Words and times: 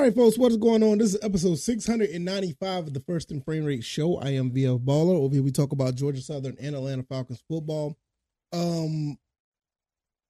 All 0.00 0.06
right, 0.06 0.16
folks, 0.16 0.38
what 0.38 0.50
is 0.50 0.56
going 0.56 0.82
on? 0.82 0.96
This 0.96 1.12
is 1.12 1.22
episode 1.22 1.58
695 1.58 2.86
of 2.86 2.94
the 2.94 3.00
First 3.00 3.30
and 3.30 3.44
Frame 3.44 3.66
Rate 3.66 3.84
Show. 3.84 4.16
I 4.16 4.30
am 4.30 4.50
VF 4.50 4.82
Baller. 4.82 5.14
Over 5.14 5.34
here, 5.34 5.42
we 5.42 5.50
talk 5.50 5.72
about 5.72 5.94
Georgia 5.94 6.22
Southern 6.22 6.56
and 6.58 6.74
Atlanta 6.74 7.02
Falcons 7.02 7.44
football. 7.46 7.98
Um, 8.50 9.18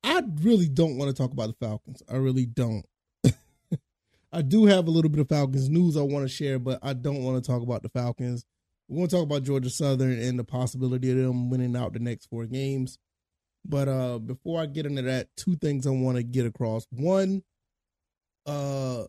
I 0.02 0.24
really 0.42 0.68
don't 0.68 0.98
want 0.98 1.14
to 1.14 1.16
talk 1.16 1.30
about 1.30 1.50
the 1.50 1.64
Falcons. 1.64 2.02
I 2.10 2.16
really 2.16 2.46
don't. 2.46 2.84
I 4.32 4.42
do 4.42 4.66
have 4.66 4.88
a 4.88 4.90
little 4.90 5.08
bit 5.08 5.20
of 5.20 5.28
Falcons 5.28 5.68
news 5.68 5.96
I 5.96 6.02
want 6.02 6.24
to 6.24 6.28
share, 6.28 6.58
but 6.58 6.80
I 6.82 6.92
don't 6.92 7.22
want 7.22 7.40
to 7.40 7.48
talk 7.48 7.62
about 7.62 7.84
the 7.84 7.90
Falcons. 7.90 8.44
We're 8.88 8.96
going 8.96 9.08
to 9.08 9.14
talk 9.14 9.22
about 9.22 9.44
Georgia 9.44 9.70
Southern 9.70 10.18
and 10.18 10.36
the 10.36 10.42
possibility 10.42 11.12
of 11.12 11.18
them 11.18 11.48
winning 11.48 11.76
out 11.76 11.92
the 11.92 12.00
next 12.00 12.26
four 12.26 12.46
games. 12.46 12.98
But 13.64 13.86
uh 13.86 14.18
before 14.18 14.60
I 14.60 14.66
get 14.66 14.86
into 14.86 15.02
that, 15.02 15.28
two 15.36 15.54
things 15.54 15.86
I 15.86 15.90
want 15.90 16.16
to 16.16 16.24
get 16.24 16.44
across. 16.44 16.88
One, 16.90 17.44
uh 18.46 19.04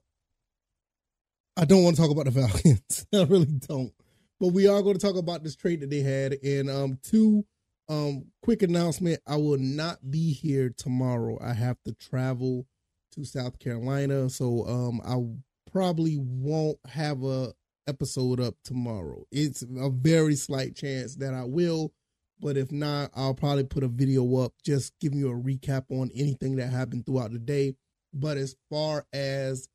I 1.58 1.66
don't 1.66 1.84
want 1.84 1.96
to 1.96 2.02
talk 2.02 2.12
about 2.12 2.26
the 2.26 2.32
Falcons. 2.32 3.06
I 3.14 3.24
really 3.24 3.46
don't. 3.68 3.94
But 4.40 4.50
we 4.50 4.68
are 4.68 4.82
going 4.82 4.98
to 4.98 5.06
talk 5.06 5.18
about 5.18 5.44
this 5.44 5.56
trade 5.56 5.82
that 5.82 5.90
they 5.90 6.02
had. 6.02 6.34
And 6.44 6.70
um 6.70 7.00
two, 7.04 7.46
um, 7.90 8.26
quick 8.42 8.62
announcement. 8.62 9.20
I 9.28 9.36
will 9.36 9.58
not 9.58 10.10
be 10.10 10.34
here 10.34 10.74
tomorrow. 10.76 11.38
I 11.42 11.54
have 11.54 11.78
to 11.86 11.94
travel 11.94 12.66
to 13.14 13.26
South 13.26 13.60
Carolina. 13.60 14.30
So 14.30 14.66
um 14.68 15.02
I 15.06 15.72
probably 15.72 16.18
won't 16.18 16.80
have 16.88 17.24
a 17.24 17.54
episode 17.88 18.40
up 18.40 18.56
tomorrow. 18.64 19.26
It's 19.32 19.62
a 19.62 19.90
very 19.90 20.36
slight 20.36 20.76
chance 20.76 21.16
that 21.16 21.34
I 21.34 21.44
will 21.44 21.94
but 22.42 22.58
if 22.58 22.72
not, 22.72 23.12
I'll 23.16 23.36
probably 23.36 23.66
put 23.66 23.84
a 23.84 23.88
video 23.88 24.38
up 24.38 24.54
just 24.66 24.94
giving 25.00 25.20
you 25.20 25.30
a 25.30 25.36
recap 25.36 25.86
on 25.90 26.10
anything 26.16 26.56
that 26.56 26.68
happened 26.68 27.06
throughout 27.06 27.32
the 27.32 27.40
day. 27.40 27.76
But 28.14 28.38
as 28.38 28.56
far 28.70 29.06
as 29.14 29.70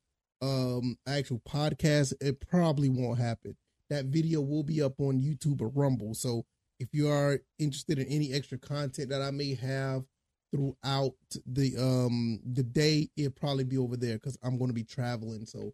um 0.46 0.96
actual 1.06 1.40
podcast, 1.40 2.14
it 2.20 2.40
probably 2.40 2.88
won't 2.88 3.18
happen. 3.18 3.56
That 3.90 4.06
video 4.06 4.40
will 4.40 4.62
be 4.62 4.82
up 4.82 5.00
on 5.00 5.20
YouTube 5.20 5.60
or 5.60 5.68
Rumble. 5.68 6.14
So 6.14 6.44
if 6.78 6.88
you 6.92 7.08
are 7.08 7.40
interested 7.58 7.98
in 7.98 8.06
any 8.06 8.32
extra 8.32 8.58
content 8.58 9.10
that 9.10 9.22
I 9.22 9.30
may 9.30 9.54
have 9.54 10.04
throughout 10.52 11.14
the 11.46 11.76
um 11.76 12.40
the 12.44 12.62
day, 12.62 13.08
it'll 13.16 13.32
probably 13.32 13.64
be 13.64 13.78
over 13.78 13.96
there 13.96 14.14
because 14.14 14.38
I'm 14.42 14.58
going 14.58 14.68
to 14.68 14.74
be 14.74 14.84
traveling. 14.84 15.46
So 15.46 15.72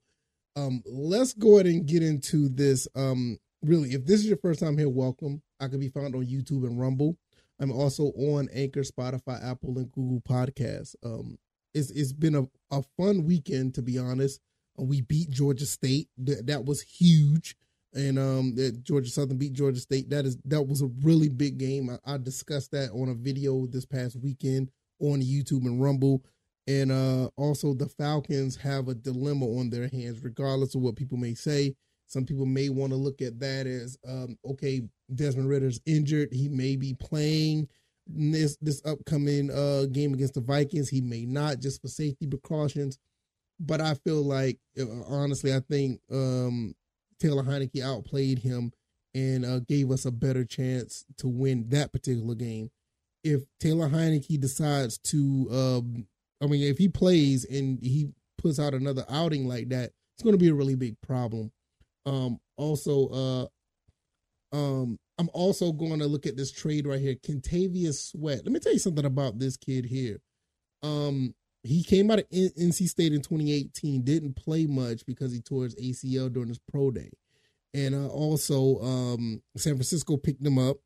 um 0.56 0.82
let's 0.86 1.34
go 1.34 1.54
ahead 1.54 1.66
and 1.66 1.86
get 1.86 2.02
into 2.02 2.48
this. 2.48 2.88
Um 2.94 3.38
really, 3.62 3.92
if 3.92 4.06
this 4.06 4.20
is 4.20 4.26
your 4.26 4.38
first 4.38 4.60
time 4.60 4.78
here, 4.78 4.88
welcome. 4.88 5.42
I 5.60 5.68
can 5.68 5.80
be 5.80 5.88
found 5.88 6.14
on 6.14 6.26
YouTube 6.26 6.66
and 6.66 6.80
Rumble. 6.80 7.16
I'm 7.60 7.70
also 7.70 8.06
on 8.16 8.48
Anchor, 8.52 8.80
Spotify, 8.80 9.42
Apple, 9.44 9.78
and 9.78 9.92
Google 9.92 10.20
Podcasts. 10.20 10.96
Um, 11.04 11.38
it's 11.74 11.90
it's 11.90 12.12
been 12.12 12.34
a, 12.34 12.48
a 12.70 12.82
fun 12.98 13.24
weekend 13.24 13.74
to 13.76 13.82
be 13.82 13.98
honest. 13.98 14.40
We 14.76 15.02
beat 15.02 15.30
Georgia 15.30 15.66
State. 15.66 16.08
That, 16.18 16.46
that 16.46 16.64
was 16.64 16.82
huge, 16.82 17.56
and 17.94 18.18
um, 18.18 18.54
that 18.56 18.82
Georgia 18.82 19.10
Southern 19.10 19.38
beat 19.38 19.52
Georgia 19.52 19.80
State. 19.80 20.10
That 20.10 20.24
is 20.24 20.38
that 20.44 20.62
was 20.62 20.82
a 20.82 20.90
really 21.02 21.28
big 21.28 21.58
game. 21.58 21.90
I, 21.90 22.14
I 22.14 22.18
discussed 22.18 22.70
that 22.72 22.90
on 22.90 23.08
a 23.08 23.14
video 23.14 23.66
this 23.66 23.84
past 23.84 24.16
weekend 24.16 24.70
on 25.00 25.20
YouTube 25.20 25.66
and 25.66 25.82
Rumble. 25.82 26.24
And 26.66 26.92
uh, 26.92 27.28
also, 27.36 27.74
the 27.74 27.88
Falcons 27.88 28.56
have 28.56 28.88
a 28.88 28.94
dilemma 28.94 29.46
on 29.46 29.70
their 29.70 29.88
hands, 29.88 30.22
regardless 30.22 30.74
of 30.74 30.82
what 30.82 30.96
people 30.96 31.18
may 31.18 31.34
say. 31.34 31.74
Some 32.06 32.24
people 32.24 32.46
may 32.46 32.68
want 32.68 32.92
to 32.92 32.96
look 32.96 33.20
at 33.22 33.40
that 33.40 33.66
as 33.66 33.96
um, 34.06 34.36
okay, 34.44 34.82
Desmond 35.14 35.48
Ridder's 35.48 35.80
injured. 35.86 36.28
He 36.30 36.48
may 36.48 36.76
be 36.76 36.94
playing 36.94 37.68
this 38.06 38.56
this 38.60 38.82
upcoming 38.84 39.50
uh, 39.50 39.86
game 39.90 40.14
against 40.14 40.34
the 40.34 40.40
Vikings. 40.40 40.88
He 40.88 41.00
may 41.00 41.24
not, 41.24 41.60
just 41.60 41.80
for 41.80 41.88
safety 41.88 42.26
precautions. 42.26 42.98
But 43.64 43.80
I 43.80 43.94
feel 43.94 44.22
like, 44.22 44.58
uh, 44.78 44.84
honestly, 45.06 45.54
I 45.54 45.60
think 45.60 46.00
um, 46.10 46.74
Taylor 47.20 47.44
Heinicke 47.44 47.82
outplayed 47.82 48.40
him 48.40 48.72
and 49.14 49.44
uh, 49.44 49.60
gave 49.60 49.90
us 49.90 50.04
a 50.04 50.10
better 50.10 50.44
chance 50.44 51.04
to 51.18 51.28
win 51.28 51.68
that 51.68 51.92
particular 51.92 52.34
game. 52.34 52.70
If 53.22 53.42
Taylor 53.60 53.88
Heinicke 53.88 54.40
decides 54.40 54.98
to, 54.98 55.48
um, 55.52 56.06
I 56.42 56.46
mean, 56.46 56.62
if 56.62 56.78
he 56.78 56.88
plays 56.88 57.44
and 57.44 57.78
he 57.80 58.10
puts 58.36 58.58
out 58.58 58.74
another 58.74 59.04
outing 59.08 59.46
like 59.46 59.68
that, 59.68 59.92
it's 60.14 60.24
going 60.24 60.34
to 60.34 60.38
be 60.38 60.48
a 60.48 60.54
really 60.54 60.74
big 60.74 61.00
problem. 61.00 61.52
Um, 62.04 62.40
also, 62.56 63.50
uh, 64.52 64.56
um, 64.56 64.98
I'm 65.18 65.30
also 65.32 65.70
going 65.70 66.00
to 66.00 66.06
look 66.06 66.26
at 66.26 66.36
this 66.36 66.50
trade 66.50 66.86
right 66.86 67.00
here, 67.00 67.14
Kentavious 67.14 67.94
Street. 67.94 68.40
Let 68.44 68.46
me 68.46 68.58
tell 68.58 68.72
you 68.72 68.80
something 68.80 69.04
about 69.04 69.38
this 69.38 69.56
kid 69.56 69.84
here. 69.84 70.20
Um, 70.82 71.34
he 71.62 71.82
came 71.82 72.10
out 72.10 72.18
of 72.18 72.28
NC 72.30 72.88
State 72.88 73.12
in 73.12 73.22
2018, 73.22 74.02
didn't 74.02 74.34
play 74.34 74.66
much 74.66 75.06
because 75.06 75.32
he 75.32 75.40
tore 75.40 75.64
his 75.64 75.76
ACL 75.76 76.32
during 76.32 76.48
his 76.48 76.58
pro 76.58 76.90
day, 76.90 77.10
and 77.74 77.94
uh, 77.94 78.08
also 78.08 78.80
um, 78.82 79.42
San 79.56 79.74
Francisco 79.74 80.16
picked 80.16 80.44
him 80.44 80.58
up 80.58 80.78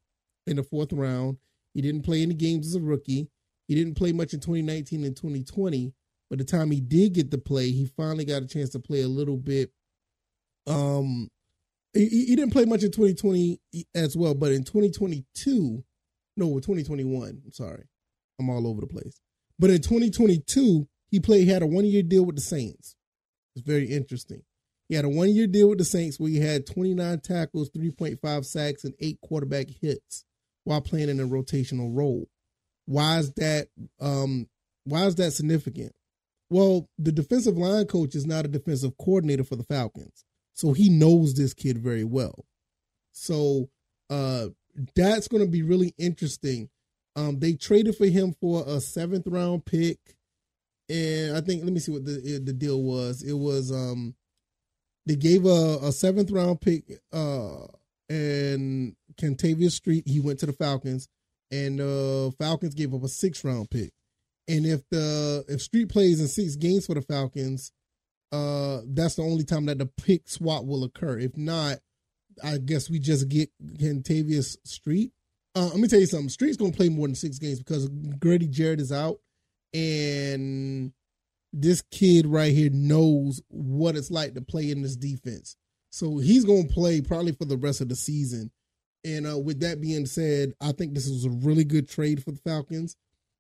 in 0.46 0.56
the 0.56 0.62
fourth 0.62 0.92
round. 0.92 1.38
He 1.74 1.82
didn't 1.82 2.02
play 2.02 2.22
any 2.22 2.34
games 2.34 2.66
as 2.66 2.74
a 2.74 2.80
rookie. 2.80 3.28
He 3.68 3.74
didn't 3.74 3.94
play 3.94 4.12
much 4.12 4.32
in 4.32 4.40
2019 4.40 5.04
and 5.04 5.16
2020. 5.16 5.92
But 6.28 6.38
the 6.38 6.44
time 6.44 6.72
he 6.72 6.80
did 6.80 7.12
get 7.12 7.30
to 7.30 7.38
play, 7.38 7.70
he 7.70 7.86
finally 7.86 8.24
got 8.24 8.42
a 8.42 8.46
chance 8.46 8.70
to 8.70 8.80
play 8.80 9.02
a 9.02 9.08
little 9.08 9.36
bit 9.36 9.70
um, 10.66 11.28
he, 11.92 12.08
he 12.08 12.36
didn't 12.36 12.52
play 12.52 12.64
much 12.64 12.82
in 12.82 12.90
2020 12.90 13.60
as 13.94 14.16
well, 14.16 14.34
but 14.34 14.52
in 14.52 14.64
2022, 14.64 15.84
no, 16.36 16.46
2021. 16.54 17.42
I'm 17.44 17.52
sorry, 17.52 17.84
I'm 18.38 18.50
all 18.50 18.66
over 18.66 18.80
the 18.80 18.86
place. 18.86 19.20
But 19.58 19.70
in 19.70 19.80
2022, 19.80 20.86
he 21.10 21.20
played. 21.20 21.44
He 21.44 21.50
had 21.50 21.62
a 21.62 21.66
one 21.66 21.84
year 21.84 22.02
deal 22.02 22.24
with 22.24 22.36
the 22.36 22.42
Saints. 22.42 22.96
It's 23.54 23.66
very 23.66 23.86
interesting. 23.86 24.42
He 24.88 24.94
had 24.94 25.04
a 25.04 25.08
one 25.08 25.30
year 25.30 25.46
deal 25.46 25.68
with 25.68 25.78
the 25.78 25.84
Saints 25.84 26.20
where 26.20 26.30
he 26.30 26.38
had 26.38 26.66
29 26.66 27.20
tackles, 27.20 27.70
3.5 27.70 28.44
sacks, 28.44 28.84
and 28.84 28.94
eight 29.00 29.18
quarterback 29.20 29.68
hits 29.80 30.24
while 30.64 30.80
playing 30.80 31.08
in 31.08 31.20
a 31.20 31.26
rotational 31.26 31.96
role. 31.96 32.28
Why 32.86 33.18
is 33.18 33.32
that? 33.34 33.68
Um, 34.00 34.48
why 34.84 35.06
is 35.06 35.16
that 35.16 35.32
significant? 35.32 35.92
Well, 36.48 36.88
the 36.98 37.12
defensive 37.12 37.56
line 37.56 37.86
coach 37.86 38.14
is 38.14 38.26
not 38.26 38.44
a 38.44 38.48
defensive 38.48 38.96
coordinator 38.98 39.42
for 39.42 39.56
the 39.56 39.64
Falcons. 39.64 40.24
So 40.54 40.72
he 40.72 40.88
knows 40.88 41.34
this 41.34 41.52
kid 41.52 41.78
very 41.78 42.04
well. 42.04 42.46
So 43.12 43.68
uh 44.10 44.48
that's 44.94 45.26
going 45.26 45.42
to 45.42 45.50
be 45.50 45.62
really 45.62 45.94
interesting. 45.98 46.68
Um 47.16 47.38
they 47.40 47.54
traded 47.54 47.96
for 47.96 48.06
him 48.06 48.34
for 48.40 48.62
a 48.62 48.76
7th 48.76 49.24
round 49.26 49.64
pick 49.64 49.98
and 50.88 51.36
I 51.36 51.40
think 51.40 51.64
let 51.64 51.72
me 51.72 51.80
see 51.80 51.92
what 51.92 52.04
the 52.04 52.40
the 52.44 52.52
deal 52.52 52.82
was. 52.82 53.22
It 53.22 53.34
was 53.34 53.72
um 53.72 54.14
they 55.06 55.16
gave 55.16 55.44
a, 55.46 55.78
a 55.82 55.90
7th 55.90 56.32
round 56.32 56.60
pick 56.60 57.00
uh 57.12 57.66
and 58.08 58.94
Kentavious 59.16 59.72
Street 59.72 60.04
he 60.06 60.20
went 60.20 60.38
to 60.40 60.46
the 60.46 60.52
Falcons 60.52 61.08
and 61.50 61.80
uh 61.80 62.30
Falcons 62.38 62.74
gave 62.74 62.94
up 62.94 63.02
a 63.02 63.06
6th 63.06 63.44
round 63.44 63.70
pick. 63.70 63.92
And 64.48 64.64
if 64.66 64.82
the 64.90 65.44
if 65.48 65.62
Street 65.62 65.88
plays 65.88 66.20
in 66.20 66.28
6 66.28 66.56
games 66.56 66.86
for 66.86 66.94
the 66.94 67.02
Falcons, 67.02 67.72
uh, 68.32 68.80
that's 68.86 69.16
the 69.16 69.22
only 69.22 69.44
time 69.44 69.66
that 69.66 69.78
the 69.78 69.86
pick 69.86 70.28
swap 70.28 70.64
will 70.64 70.84
occur. 70.84 71.18
If 71.18 71.36
not, 71.36 71.78
I 72.42 72.58
guess 72.58 72.90
we 72.90 72.98
just 72.98 73.28
get 73.28 73.50
Kentavious 73.64 74.56
Street. 74.64 75.12
Uh, 75.56 75.68
let 75.68 75.78
me 75.78 75.88
tell 75.88 76.00
you 76.00 76.06
something. 76.06 76.28
Street's 76.28 76.56
gonna 76.56 76.72
play 76.72 76.88
more 76.88 77.08
than 77.08 77.14
six 77.14 77.38
games 77.38 77.58
because 77.58 77.88
Grady 78.20 78.46
Jarrett 78.46 78.80
is 78.80 78.92
out, 78.92 79.18
and 79.72 80.92
this 81.52 81.82
kid 81.90 82.26
right 82.26 82.52
here 82.52 82.70
knows 82.70 83.40
what 83.48 83.96
it's 83.96 84.10
like 84.10 84.34
to 84.34 84.42
play 84.42 84.70
in 84.70 84.82
this 84.82 84.96
defense. 84.96 85.56
So 85.90 86.18
he's 86.18 86.44
gonna 86.44 86.68
play 86.68 87.00
probably 87.00 87.32
for 87.32 87.46
the 87.46 87.56
rest 87.56 87.80
of 87.80 87.88
the 87.88 87.96
season. 87.96 88.50
And 89.04 89.26
uh, 89.26 89.38
with 89.38 89.60
that 89.60 89.80
being 89.80 90.04
said, 90.04 90.52
I 90.60 90.72
think 90.72 90.92
this 90.92 91.08
was 91.08 91.24
a 91.24 91.30
really 91.30 91.64
good 91.64 91.88
trade 91.88 92.22
for 92.22 92.32
the 92.32 92.40
Falcons, 92.40 92.96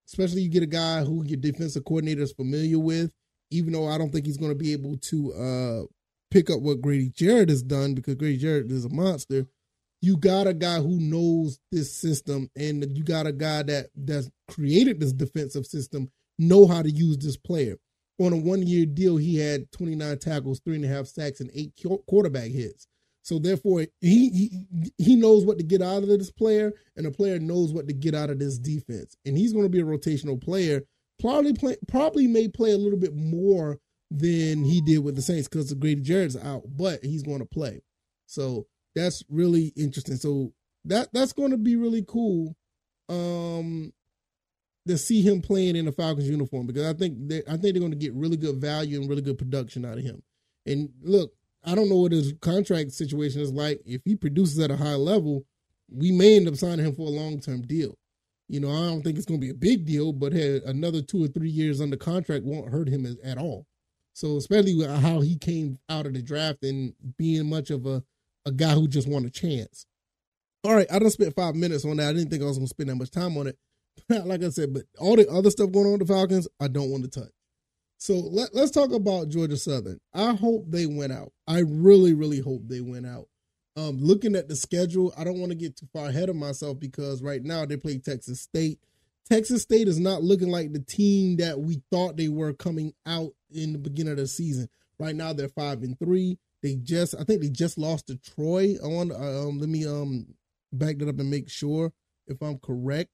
especially 0.08 0.40
you 0.40 0.48
get 0.48 0.62
a 0.62 0.66
guy 0.66 1.04
who 1.04 1.24
your 1.24 1.38
defensive 1.38 1.84
coordinator 1.84 2.22
is 2.22 2.32
familiar 2.32 2.78
with 2.78 3.12
even 3.50 3.72
though 3.72 3.88
I 3.88 3.98
don't 3.98 4.10
think 4.10 4.26
he's 4.26 4.38
to 4.38 4.54
be 4.54 4.72
able 4.72 4.96
to 4.96 5.32
uh, 5.34 5.82
pick 6.30 6.50
up 6.50 6.60
what 6.60 6.80
Grady 6.80 7.10
Jarrett 7.10 7.48
has 7.48 7.62
done 7.62 7.94
because 7.94 8.16
Grady 8.16 8.38
Jarrett 8.38 8.70
is 8.70 8.84
a 8.84 8.88
monster. 8.88 9.46
You 10.02 10.16
got 10.16 10.46
a 10.46 10.54
guy 10.54 10.76
who 10.76 11.00
knows 11.00 11.58
this 11.72 11.92
system, 11.92 12.50
and 12.56 12.96
you 12.96 13.02
got 13.02 13.26
a 13.26 13.32
guy 13.32 13.62
that 13.64 13.86
that's 13.96 14.30
created 14.48 15.00
this 15.00 15.12
defensive 15.12 15.66
system, 15.66 16.10
know 16.38 16.66
how 16.66 16.82
to 16.82 16.90
use 16.90 17.18
this 17.18 17.36
player. 17.36 17.76
On 18.18 18.32
a 18.32 18.36
one 18.36 18.66
year 18.66 18.86
deal, 18.86 19.16
he 19.16 19.36
had 19.36 19.70
29 19.72 20.18
tackles, 20.18 20.60
three 20.60 20.76
and 20.76 20.84
a 20.84 20.88
half 20.88 21.06
sacks, 21.06 21.40
and 21.40 21.50
eight 21.54 21.72
quarterback 22.08 22.50
hits. 22.50 22.86
So 23.22 23.38
therefore, 23.38 23.86
he, 24.00 24.30
he 24.30 24.66
he 24.98 25.16
knows 25.16 25.44
what 25.44 25.58
to 25.58 25.64
get 25.64 25.82
out 25.82 26.02
of 26.02 26.08
this 26.08 26.30
player, 26.30 26.72
and 26.96 27.04
the 27.04 27.10
player 27.10 27.38
knows 27.38 27.72
what 27.72 27.88
to 27.88 27.94
get 27.94 28.14
out 28.14 28.30
of 28.30 28.38
this 28.38 28.58
defense. 28.58 29.16
And 29.24 29.36
he's 29.36 29.52
going 29.52 29.64
to 29.64 29.70
be 29.70 29.80
a 29.80 29.84
rotational 29.84 30.40
player 30.40 30.82
probably 31.18 31.52
play, 31.52 31.76
probably 31.88 32.26
may 32.26 32.48
play 32.48 32.72
a 32.72 32.78
little 32.78 32.98
bit 32.98 33.14
more 33.14 33.78
than 34.10 34.64
he 34.64 34.80
did 34.80 34.98
with 34.98 35.16
the 35.16 35.22
Saints 35.22 35.48
because 35.48 35.68
the 35.68 35.74
Grady 35.74 36.02
Jarrett's 36.02 36.36
out, 36.36 36.62
but 36.76 37.04
he's 37.04 37.22
going 37.22 37.40
to 37.40 37.46
play. 37.46 37.82
So 38.26 38.66
that's 38.96 39.22
really 39.28 39.72
interesting. 39.76 40.16
So 40.16 40.52
that 40.86 41.12
that's 41.12 41.32
going 41.32 41.52
to 41.52 41.58
be 41.58 41.76
really 41.76 42.04
cool 42.06 42.56
um 43.08 43.92
to 44.88 44.98
see 44.98 45.22
him 45.22 45.42
playing 45.42 45.76
in 45.76 45.86
a 45.86 45.92
Falcons 45.92 46.28
uniform 46.28 46.66
because 46.66 46.86
I 46.86 46.96
think 46.96 47.28
they, 47.28 47.42
I 47.46 47.56
think 47.56 47.62
they're 47.62 47.80
going 47.80 47.90
to 47.90 47.96
get 47.96 48.14
really 48.14 48.36
good 48.36 48.56
value 48.56 49.00
and 49.00 49.08
really 49.08 49.22
good 49.22 49.38
production 49.38 49.84
out 49.84 49.98
of 49.98 50.04
him. 50.04 50.22
And 50.64 50.90
look, 51.02 51.32
I 51.64 51.74
don't 51.74 51.88
know 51.88 51.96
what 51.96 52.12
his 52.12 52.32
contract 52.40 52.92
situation 52.92 53.40
is 53.40 53.52
like. 53.52 53.80
If 53.84 54.02
he 54.04 54.14
produces 54.14 54.58
at 54.60 54.70
a 54.70 54.76
high 54.76 54.94
level, 54.94 55.44
we 55.90 56.12
may 56.12 56.36
end 56.36 56.48
up 56.48 56.56
signing 56.56 56.86
him 56.86 56.94
for 56.94 57.06
a 57.06 57.10
long 57.10 57.40
term 57.40 57.62
deal. 57.62 57.98
You 58.48 58.60
know, 58.60 58.70
I 58.70 58.88
don't 58.88 59.02
think 59.02 59.16
it's 59.16 59.26
going 59.26 59.40
to 59.40 59.44
be 59.44 59.50
a 59.50 59.54
big 59.54 59.84
deal, 59.84 60.12
but 60.12 60.32
hey, 60.32 60.60
another 60.64 61.02
two 61.02 61.24
or 61.24 61.26
three 61.26 61.50
years 61.50 61.80
under 61.80 61.96
contract 61.96 62.44
won't 62.44 62.70
hurt 62.70 62.88
him 62.88 63.06
at 63.24 63.38
all. 63.38 63.66
So, 64.12 64.36
especially 64.36 64.74
with 64.76 64.88
how 64.88 65.20
he 65.20 65.36
came 65.36 65.78
out 65.88 66.06
of 66.06 66.14
the 66.14 66.22
draft 66.22 66.62
and 66.62 66.94
being 67.18 67.50
much 67.50 67.70
of 67.70 67.86
a, 67.86 68.04
a 68.46 68.52
guy 68.52 68.72
who 68.72 68.88
just 68.88 69.08
want 69.08 69.26
a 69.26 69.30
chance. 69.30 69.86
All 70.64 70.74
right, 70.74 70.86
I 70.90 70.98
don't 70.98 71.10
spent 71.10 71.34
five 71.34 71.54
minutes 71.54 71.84
on 71.84 71.98
that. 71.98 72.08
I 72.08 72.12
didn't 72.12 72.30
think 72.30 72.42
I 72.42 72.46
was 72.46 72.56
going 72.56 72.66
to 72.66 72.70
spend 72.70 72.88
that 72.88 72.96
much 72.96 73.10
time 73.10 73.36
on 73.36 73.48
it. 73.48 73.58
like 74.08 74.42
I 74.42 74.48
said, 74.48 74.72
but 74.72 74.84
all 74.98 75.16
the 75.16 75.28
other 75.28 75.50
stuff 75.50 75.70
going 75.72 75.86
on 75.86 75.92
with 75.92 76.06
the 76.06 76.14
Falcons, 76.14 76.48
I 76.60 76.68
don't 76.68 76.90
want 76.90 77.04
to 77.04 77.20
touch. 77.20 77.32
So 77.98 78.14
let, 78.14 78.54
let's 78.54 78.70
talk 78.70 78.92
about 78.92 79.28
Georgia 79.28 79.56
Southern. 79.56 79.98
I 80.14 80.34
hope 80.34 80.64
they 80.68 80.86
went 80.86 81.12
out. 81.12 81.32
I 81.46 81.60
really, 81.60 82.14
really 82.14 82.40
hope 82.40 82.62
they 82.64 82.80
went 82.80 83.06
out. 83.06 83.28
Um, 83.76 83.98
looking 83.98 84.34
at 84.36 84.48
the 84.48 84.56
schedule, 84.56 85.12
I 85.18 85.24
don't 85.24 85.38
want 85.38 85.50
to 85.50 85.56
get 85.56 85.76
too 85.76 85.86
far 85.92 86.06
ahead 86.06 86.28
of 86.28 86.36
myself 86.36 86.78
because 86.78 87.22
right 87.22 87.42
now 87.42 87.64
they 87.66 87.76
play 87.76 87.98
Texas 87.98 88.40
State. 88.40 88.78
Texas 89.28 89.62
State 89.62 89.88
is 89.88 89.98
not 89.98 90.22
looking 90.22 90.48
like 90.48 90.72
the 90.72 90.80
team 90.80 91.36
that 91.36 91.58
we 91.58 91.82
thought 91.90 92.16
they 92.16 92.28
were 92.28 92.52
coming 92.52 92.94
out 93.06 93.32
in 93.50 93.72
the 93.72 93.78
beginning 93.78 94.12
of 94.12 94.18
the 94.18 94.26
season. 94.26 94.68
Right 94.98 95.14
now 95.14 95.32
they're 95.32 95.48
five 95.48 95.82
and 95.82 95.98
three. 95.98 96.38
They 96.66 96.76
just, 96.76 97.14
I 97.14 97.24
think 97.24 97.42
they 97.42 97.48
just 97.48 97.78
lost 97.78 98.08
to 98.08 98.16
Troy. 98.16 98.76
I 98.82 98.86
want, 98.88 99.12
um, 99.12 99.58
let 99.58 99.68
me 99.68 99.86
um 99.86 100.34
back 100.72 100.98
that 100.98 101.08
up 101.08 101.18
and 101.18 101.30
make 101.30 101.48
sure 101.48 101.92
if 102.26 102.42
I'm 102.42 102.58
correct. 102.58 103.10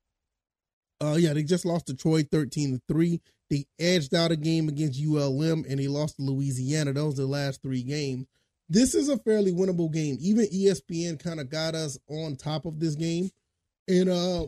Uh, 1.01 1.17
yeah, 1.19 1.33
they 1.33 1.43
just 1.43 1.65
lost 1.65 1.87
to 1.87 1.95
Troy 1.95 2.23
thirteen 2.23 2.73
to 2.73 2.83
three. 2.89 3.21
They 3.51 3.67
edged 3.79 4.15
out 4.15 4.31
a 4.33 4.37
game 4.37 4.69
against 4.69 5.01
ULM 5.01 5.65
and 5.69 5.79
they 5.79 5.89
lost 5.89 6.17
to 6.17 6.23
Louisiana. 6.23 6.93
Those 6.93 7.19
are 7.19 7.23
the 7.23 7.29
last 7.29 7.63
three 7.63 7.83
games 7.83 8.27
this 8.73 8.95
is 8.95 9.11
a 9.11 9.19
fairly 9.19 9.53
winnable 9.53 9.93
game. 9.93 10.17
Even 10.21 10.47
ESPN 10.47 11.23
kind 11.23 11.41
of 11.41 11.51
got 11.51 11.75
us 11.75 11.99
on 12.09 12.37
top 12.37 12.65
of 12.65 12.81
this 12.81 12.95
game. 12.95 13.29
And 13.89 14.09
uh 14.09 14.47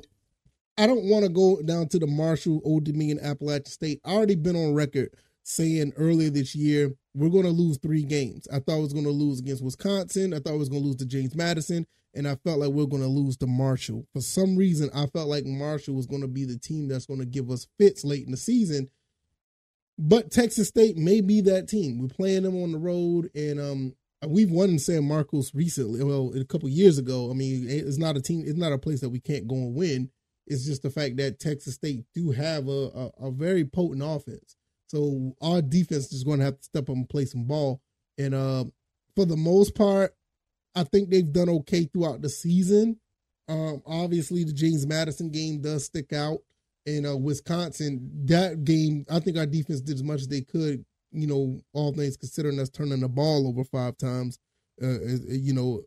I 0.76 0.88
don't 0.88 1.04
want 1.04 1.24
to 1.24 1.28
go 1.28 1.62
down 1.62 1.88
to 1.90 2.00
the 2.00 2.06
Marshall, 2.06 2.60
Old 2.64 2.84
Dominion, 2.84 3.20
Appalachian 3.20 3.66
State. 3.66 4.00
I 4.04 4.12
already 4.12 4.34
been 4.34 4.56
on 4.56 4.74
record 4.74 5.10
saying 5.44 5.92
earlier 5.96 6.30
this 6.30 6.54
year 6.54 6.94
we're 7.14 7.30
going 7.30 7.44
to 7.44 7.50
lose 7.50 7.78
three 7.78 8.02
games. 8.02 8.48
I 8.52 8.58
thought 8.58 8.76
I 8.76 8.80
was 8.80 8.92
going 8.92 9.04
to 9.04 9.10
lose 9.10 9.38
against 9.38 9.62
Wisconsin. 9.62 10.34
I 10.34 10.38
thought 10.38 10.54
I 10.54 10.56
was 10.56 10.68
going 10.68 10.82
to 10.82 10.86
lose 10.86 10.96
to 10.96 11.06
James 11.06 11.36
Madison, 11.36 11.86
and 12.12 12.26
I 12.26 12.34
felt 12.36 12.58
like 12.58 12.72
we 12.72 12.82
are 12.82 12.88
going 12.88 13.02
to 13.02 13.08
lose 13.08 13.36
to 13.38 13.46
Marshall. 13.46 14.06
For 14.12 14.20
some 14.20 14.56
reason, 14.56 14.90
I 14.92 15.06
felt 15.06 15.28
like 15.28 15.44
Marshall 15.44 15.94
was 15.94 16.06
going 16.06 16.22
to 16.22 16.28
be 16.28 16.44
the 16.44 16.58
team 16.58 16.88
that's 16.88 17.06
going 17.06 17.20
to 17.20 17.26
give 17.26 17.50
us 17.50 17.68
fits 17.78 18.04
late 18.04 18.24
in 18.24 18.32
the 18.32 18.36
season. 18.36 18.90
But 19.96 20.32
Texas 20.32 20.68
State 20.68 20.96
may 20.96 21.20
be 21.20 21.40
that 21.42 21.68
team. 21.68 22.00
We're 22.00 22.08
playing 22.08 22.42
them 22.42 22.60
on 22.60 22.72
the 22.72 22.78
road, 22.78 23.30
and 23.36 23.60
um, 23.60 23.94
we've 24.26 24.50
won 24.50 24.70
in 24.70 24.78
San 24.80 25.06
Marcos 25.06 25.54
recently. 25.54 26.02
Well, 26.02 26.32
a 26.34 26.44
couple 26.44 26.68
years 26.68 26.98
ago. 26.98 27.30
I 27.30 27.34
mean, 27.34 27.66
it's 27.68 27.98
not 27.98 28.16
a 28.16 28.20
team. 28.20 28.42
It's 28.44 28.58
not 28.58 28.72
a 28.72 28.78
place 28.78 29.00
that 29.00 29.10
we 29.10 29.20
can't 29.20 29.46
go 29.46 29.54
and 29.54 29.76
win. 29.76 30.10
It's 30.48 30.66
just 30.66 30.82
the 30.82 30.90
fact 30.90 31.16
that 31.18 31.38
Texas 31.38 31.74
State 31.74 32.04
do 32.12 32.32
have 32.32 32.66
a, 32.66 32.70
a, 33.20 33.28
a 33.28 33.30
very 33.30 33.64
potent 33.64 34.02
offense. 34.04 34.56
So 34.94 35.34
our 35.42 35.60
defense 35.62 36.12
is 36.12 36.24
going 36.24 36.38
to 36.38 36.44
have 36.44 36.58
to 36.58 36.64
step 36.64 36.84
up 36.84 36.96
and 36.96 37.08
play 37.08 37.24
some 37.24 37.44
ball. 37.44 37.80
And 38.18 38.34
uh, 38.34 38.64
for 39.16 39.24
the 39.24 39.36
most 39.36 39.74
part, 39.74 40.14
I 40.74 40.84
think 40.84 41.10
they've 41.10 41.32
done 41.32 41.48
okay 41.48 41.84
throughout 41.84 42.22
the 42.22 42.28
season. 42.28 43.00
Um, 43.48 43.82
obviously, 43.86 44.44
the 44.44 44.52
James 44.52 44.86
Madison 44.86 45.30
game 45.30 45.60
does 45.60 45.84
stick 45.84 46.12
out. 46.12 46.38
In 46.86 47.06
uh, 47.06 47.16
Wisconsin, 47.16 48.10
that 48.26 48.64
game, 48.64 49.06
I 49.10 49.18
think 49.18 49.38
our 49.38 49.46
defense 49.46 49.80
did 49.80 49.94
as 49.94 50.02
much 50.02 50.20
as 50.20 50.28
they 50.28 50.42
could 50.42 50.84
you 51.14 51.28
know, 51.28 51.60
all 51.72 51.92
things 51.92 52.16
considering 52.16 52.58
us 52.58 52.68
turning 52.68 53.00
the 53.00 53.08
ball 53.08 53.46
over 53.46 53.64
five 53.64 53.96
times, 53.96 54.38
uh, 54.82 54.98
you 55.28 55.54
know, 55.54 55.82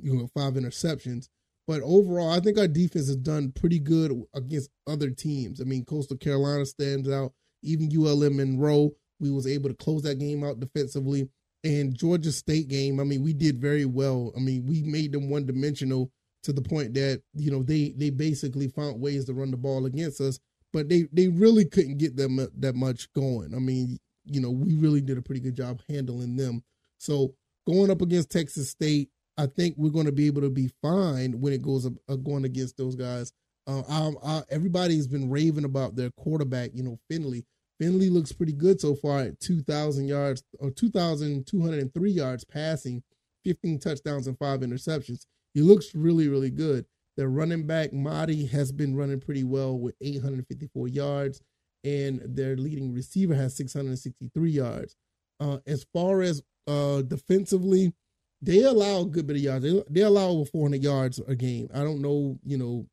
you 0.00 0.14
know, 0.14 0.28
five 0.32 0.54
interceptions. 0.54 1.28
But 1.66 1.82
overall, 1.82 2.30
I 2.30 2.40
think 2.40 2.58
our 2.58 2.68
defense 2.68 3.08
has 3.08 3.16
done 3.16 3.52
pretty 3.52 3.80
good 3.80 4.22
against 4.34 4.70
other 4.86 5.10
teams. 5.10 5.60
I 5.60 5.64
mean, 5.64 5.84
Coastal 5.84 6.16
Carolina 6.16 6.64
stands 6.64 7.10
out. 7.10 7.32
Even 7.62 7.90
ULM 7.94 8.36
Monroe, 8.36 8.92
we 9.20 9.30
was 9.30 9.46
able 9.46 9.68
to 9.68 9.74
close 9.74 10.02
that 10.02 10.18
game 10.18 10.44
out 10.44 10.60
defensively. 10.60 11.28
And 11.64 11.94
Georgia 11.94 12.30
State 12.30 12.68
game, 12.68 13.00
I 13.00 13.04
mean, 13.04 13.22
we 13.22 13.32
did 13.32 13.60
very 13.60 13.84
well. 13.84 14.32
I 14.36 14.40
mean, 14.40 14.66
we 14.66 14.82
made 14.82 15.12
them 15.12 15.28
one 15.28 15.44
dimensional 15.44 16.10
to 16.44 16.52
the 16.52 16.62
point 16.62 16.94
that 16.94 17.20
you 17.34 17.50
know 17.50 17.62
they 17.62 17.92
they 17.96 18.10
basically 18.10 18.68
found 18.68 19.00
ways 19.00 19.24
to 19.24 19.34
run 19.34 19.50
the 19.50 19.56
ball 19.56 19.86
against 19.86 20.20
us, 20.20 20.38
but 20.72 20.88
they 20.88 21.08
they 21.12 21.28
really 21.28 21.64
couldn't 21.64 21.98
get 21.98 22.16
them 22.16 22.38
that 22.58 22.74
much 22.76 23.12
going. 23.12 23.54
I 23.54 23.58
mean, 23.58 23.98
you 24.24 24.40
know, 24.40 24.50
we 24.50 24.76
really 24.76 25.00
did 25.00 25.18
a 25.18 25.22
pretty 25.22 25.40
good 25.40 25.56
job 25.56 25.82
handling 25.88 26.36
them. 26.36 26.62
So 26.98 27.34
going 27.66 27.90
up 27.90 28.02
against 28.02 28.30
Texas 28.30 28.70
State, 28.70 29.10
I 29.36 29.46
think 29.46 29.74
we're 29.76 29.90
going 29.90 30.06
to 30.06 30.12
be 30.12 30.26
able 30.26 30.42
to 30.42 30.50
be 30.50 30.70
fine 30.82 31.40
when 31.40 31.52
it 31.52 31.62
goes 31.62 31.86
up, 31.86 31.94
uh, 32.08 32.16
going 32.16 32.44
against 32.44 32.76
those 32.76 32.96
guys. 32.96 33.32
Uh, 33.68 33.82
I, 33.88 34.12
I, 34.26 34.42
everybody's 34.50 35.06
been 35.06 35.28
raving 35.28 35.64
about 35.64 35.94
their 35.94 36.10
quarterback, 36.10 36.70
you 36.74 36.82
know, 36.82 36.98
Finley. 37.10 37.44
Finley 37.78 38.08
looks 38.08 38.32
pretty 38.32 38.54
good 38.54 38.80
so 38.80 38.94
far 38.94 39.20
at 39.20 39.38
2,000 39.40 40.08
yards 40.08 40.42
or 40.58 40.70
2,203 40.70 42.10
yards 42.10 42.44
passing, 42.44 43.02
15 43.44 43.78
touchdowns 43.78 44.26
and 44.26 44.38
five 44.38 44.60
interceptions. 44.60 45.26
He 45.54 45.60
looks 45.60 45.94
really, 45.94 46.28
really 46.28 46.50
good. 46.50 46.86
Their 47.16 47.28
running 47.28 47.66
back, 47.66 47.92
Mahdi, 47.92 48.46
has 48.46 48.72
been 48.72 48.96
running 48.96 49.20
pretty 49.20 49.44
well 49.44 49.78
with 49.78 49.94
854 50.00 50.88
yards 50.88 51.42
and 51.84 52.20
their 52.24 52.56
leading 52.56 52.92
receiver 52.92 53.34
has 53.34 53.56
663 53.56 54.50
yards. 54.50 54.96
Uh, 55.40 55.58
as 55.66 55.84
far 55.92 56.22
as 56.22 56.42
uh, 56.66 57.02
defensively, 57.02 57.92
they 58.40 58.62
allow 58.62 59.00
a 59.00 59.06
good 59.06 59.26
bit 59.26 59.36
of 59.36 59.42
yards. 59.42 59.64
They, 59.64 59.82
they 59.90 60.00
allow 60.02 60.28
over 60.28 60.44
400 60.46 60.82
yards 60.82 61.20
a 61.26 61.34
game. 61.34 61.68
I 61.74 61.80
don't 61.80 62.00
know, 62.00 62.38
you 62.44 62.56
know. 62.56 62.86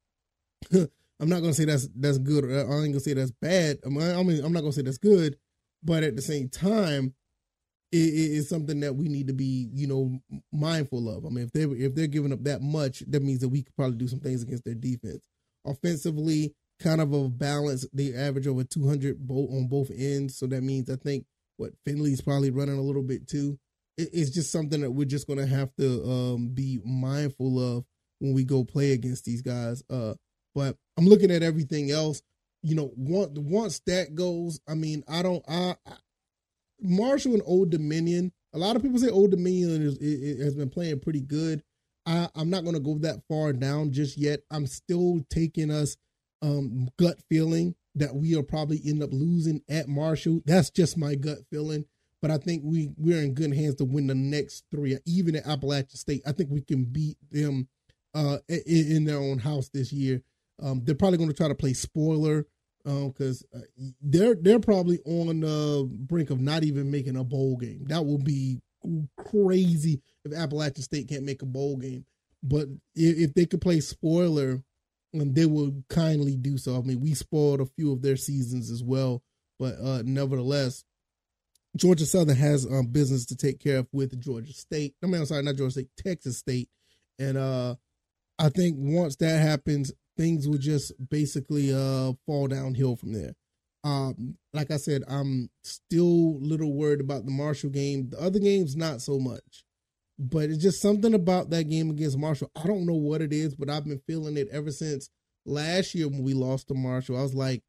I'm 1.20 1.30
not 1.30 1.42
gonna 1.42 1.54
say 1.54 1.66
that's 1.66 1.88
that's 1.96 2.18
good. 2.18 2.44
I 2.46 2.60
ain't 2.60 2.70
gonna 2.70 3.00
say 3.00 3.14
that's 3.14 3.32
bad. 3.32 3.80
I 3.86 3.90
mean, 3.90 4.44
I'm 4.44 4.54
not 4.54 4.62
gonna 4.62 4.74
say 4.74 4.82
that's 4.82 4.98
good, 4.98 5.38
but 5.84 6.04
at 6.04 6.16
the 6.16 6.22
same 6.22 6.50
time, 6.50 7.14
it 7.92 7.98
is 7.98 8.50
something 8.50 8.82
that 8.82 8.96
we 8.96 9.08
need 9.08 9.28
to 9.28 9.34
be, 9.34 9.70
you 9.74 9.88
know, 9.88 10.20
mindful 10.52 11.10
of. 11.10 11.26
I 11.26 11.30
mean, 11.30 11.46
if 11.46 11.52
they 11.54 11.64
if 11.64 11.96
they're 11.96 12.08
giving 12.08 12.34
up 12.34 12.44
that 12.44 12.62
much, 12.62 13.00
that 13.08 13.22
means 13.22 13.40
that 13.40 13.50
we 13.50 13.64
could 13.64 13.76
probably 13.76 13.98
do 13.98 14.08
some 14.08 14.20
things 14.20 14.44
against 14.44 14.66
their 14.66 14.76
defense. 14.76 15.26
Offensively, 15.66 16.54
kind 16.80 17.00
of 17.00 17.14
a 17.14 17.30
balance. 17.30 17.86
They 17.94 18.14
average 18.14 18.48
over 18.48 18.64
200 18.64 19.26
both 19.26 19.50
on 19.52 19.68
both 19.68 19.92
ends, 19.96 20.38
so 20.38 20.48
that 20.48 20.62
means 20.62 20.90
I 20.90 20.98
think 20.98 21.26
what 21.58 21.72
Finley's 21.86 22.22
probably 22.22 22.52
running 22.52 22.78
a 22.78 22.82
little 22.82 23.04
bit 23.04 23.28
too. 23.28 23.58
It, 23.98 24.10
it's 24.12 24.32
just 24.32 24.52
something 24.52 24.82
that 24.82 24.92
we're 24.92 25.06
just 25.06 25.28
to 25.28 25.46
have 25.46 25.74
to 25.78 26.04
um, 26.04 26.50
be 26.50 26.80
mindful 26.84 27.78
of 27.78 27.86
when 28.20 28.34
we 28.34 28.44
go 28.44 28.64
play 28.64 28.92
against 28.92 29.26
these 29.26 29.42
guys. 29.42 29.84
Uh, 29.90 30.16
but 30.56 30.78
I'm 30.98 31.06
looking 31.06 31.32
at 31.32 31.44
everything 31.44 31.92
else. 31.92 32.22
You 32.64 32.76
know, 32.76 32.92
once 32.96 33.38
once 33.38 33.82
that 33.86 34.16
goes, 34.16 34.60
I 34.68 34.74
mean, 34.74 35.04
I 35.08 35.22
don't. 35.22 35.44
I, 35.48 35.76
I 35.86 35.94
Marshall 36.82 37.34
and 37.34 37.44
Old 37.46 37.70
Dominion. 37.70 38.32
A 38.54 38.58
lot 38.58 38.76
of 38.76 38.82
people 38.82 38.98
say 38.98 39.10
Old 39.10 39.32
Dominion 39.32 39.82
is, 39.82 39.98
it, 39.98 40.40
it 40.40 40.44
has 40.44 40.56
been 40.56 40.70
playing 40.70 41.00
pretty 41.02 41.22
good. 41.22 41.62
I, 42.06 42.30
I'm 42.36 42.50
not 42.50 42.64
going 42.64 42.76
to 42.76 42.82
go 42.82 42.98
that 43.00 43.22
far 43.28 43.54
down 43.54 43.92
just 43.92 44.18
yet. 44.18 44.42
I'm 44.52 44.66
still 44.66 45.20
taking 45.30 45.72
us 45.72 45.98
um, 46.42 46.90
gut 46.98 47.18
feeling 47.30 47.76
that 47.96 48.16
we 48.16 48.36
will 48.36 48.44
probably 48.44 48.82
end 48.86 49.02
up 49.02 49.10
losing 49.12 49.62
at 49.70 49.88
Marshall. 49.88 50.42
That's 50.46 50.70
just 50.70 50.98
my 50.98 51.16
gut 51.16 51.40
feeling. 51.50 51.86
But 52.22 52.32
I 52.32 52.38
think 52.38 52.64
we 52.66 52.92
we're 52.98 53.22
in 53.22 53.34
good 53.34 53.54
hands 53.54 53.76
to 53.76 53.86
win 53.86 54.08
the 54.08 54.16
next 54.16 54.64
three, 54.72 54.98
even 55.06 55.36
at 55.36 55.46
Appalachian 55.46 55.98
State. 55.98 56.24
I 56.26 56.32
think 56.32 56.50
we 56.50 56.62
can 56.62 56.86
beat 56.86 57.18
them 57.32 57.68
uh, 58.14 58.38
in, 58.48 58.62
in 58.68 59.06
their 59.06 59.18
own 59.18 59.40
house 59.40 59.70
this 59.70 59.92
year. 59.92 60.22
Um, 60.62 60.82
they're 60.84 60.96
probably 60.96 61.18
going 61.18 61.30
to 61.30 61.36
try 61.36 61.48
to 61.48 61.56
play 61.56 61.74
spoiler 61.74 62.46
because 62.84 63.44
um, 63.54 63.62
uh, 63.62 63.84
they're 64.02 64.36
they're 64.36 64.60
probably 64.60 65.00
on 65.06 65.40
the 65.40 65.90
brink 65.92 66.30
of 66.30 66.40
not 66.40 66.64
even 66.64 66.92
making 66.92 67.18
a 67.18 67.24
bowl 67.24 67.58
game. 67.58 67.86
That 67.88 68.06
will 68.06 68.20
be 68.20 68.62
crazy 69.18 70.02
if 70.24 70.34
Appalachian 70.34 70.84
State 70.84 71.10
can't 71.10 71.24
make 71.24 71.42
a 71.42 71.48
bowl 71.48 71.78
game. 71.78 72.06
But 72.44 72.68
if, 72.94 73.18
if 73.18 73.34
they 73.34 73.46
could 73.46 73.62
play 73.62 73.80
spoiler 73.80 74.64
and 75.14 75.34
they 75.34 75.46
will 75.46 75.84
kindly 75.90 76.36
do 76.36 76.58
so. 76.58 76.78
I 76.78 76.82
mean, 76.82 77.02
we 77.02 77.14
spoiled 77.14 77.62
a 77.62 77.66
few 77.66 77.92
of 77.92 78.02
their 78.02 78.18
seasons 78.18 78.70
as 78.70 78.84
well, 78.84 79.24
but 79.58 79.76
uh, 79.82 80.04
nevertheless, 80.06 80.84
Georgia 81.76 82.06
Southern 82.06 82.38
has 82.38 82.66
um, 82.66 82.88
business 82.88 83.26
to 83.28 83.36
take 83.36 83.60
care 83.60 83.80
of 83.80 83.88
with 83.92 84.20
Georgia 84.22 84.54
State. 84.54 84.94
I 85.04 85.08
mean, 85.08 85.22
I'm 85.22 85.26
sorry, 85.26 85.44
not 85.44 85.56
Georgia 85.56 85.72
State, 85.72 85.90
Texas 85.98 86.38
State, 86.38 86.70
and 87.20 87.38
uh, 87.38 87.76
I 88.38 88.50
think 88.50 88.76
once 88.78 89.16
that 89.18 89.42
happens, 89.42 89.92
things 90.18 90.48
will 90.48 90.58
just 90.58 90.94
basically 91.10 91.74
uh, 91.74 92.14
fall 92.26 92.48
downhill 92.48 92.96
from 92.96 93.14
there. 93.14 93.34
Um, 93.84 94.38
like 94.54 94.72
I 94.72 94.78
said, 94.78 95.04
I'm 95.08 95.50
still 95.64 96.04
a 96.04 96.42
little 96.42 96.74
worried 96.74 97.02
about 97.02 97.26
the 97.26 97.32
Marshall 97.32 97.70
game. 97.70 98.10
The 98.10 98.20
other 98.20 98.40
games, 98.40 98.76
not 98.76 99.02
so 99.02 99.20
much 99.20 99.66
but 100.18 100.50
it's 100.50 100.64
just 100.64 100.82
something 100.82 101.14
about 101.14 101.50
that 101.50 101.70
game 101.70 101.90
against 101.90 102.18
Marshall. 102.18 102.52
I 102.56 102.66
don't 102.66 102.86
know 102.86 102.94
what 102.94 103.22
it 103.22 103.34
is, 103.34 103.56
but 103.56 103.70
I've 103.70 103.86
been 103.86 104.02
feeling 104.08 104.38
it 104.38 104.48
ever 104.52 104.72
since 104.72 105.10
last 105.46 105.94
year 105.94 106.08
when 106.08 106.24
we 106.24 106.34
lost 106.34 106.68
to 106.70 106.74
Marshall. 106.74 107.18
I 107.18 107.22
was 107.22 107.36
like, 107.36 107.64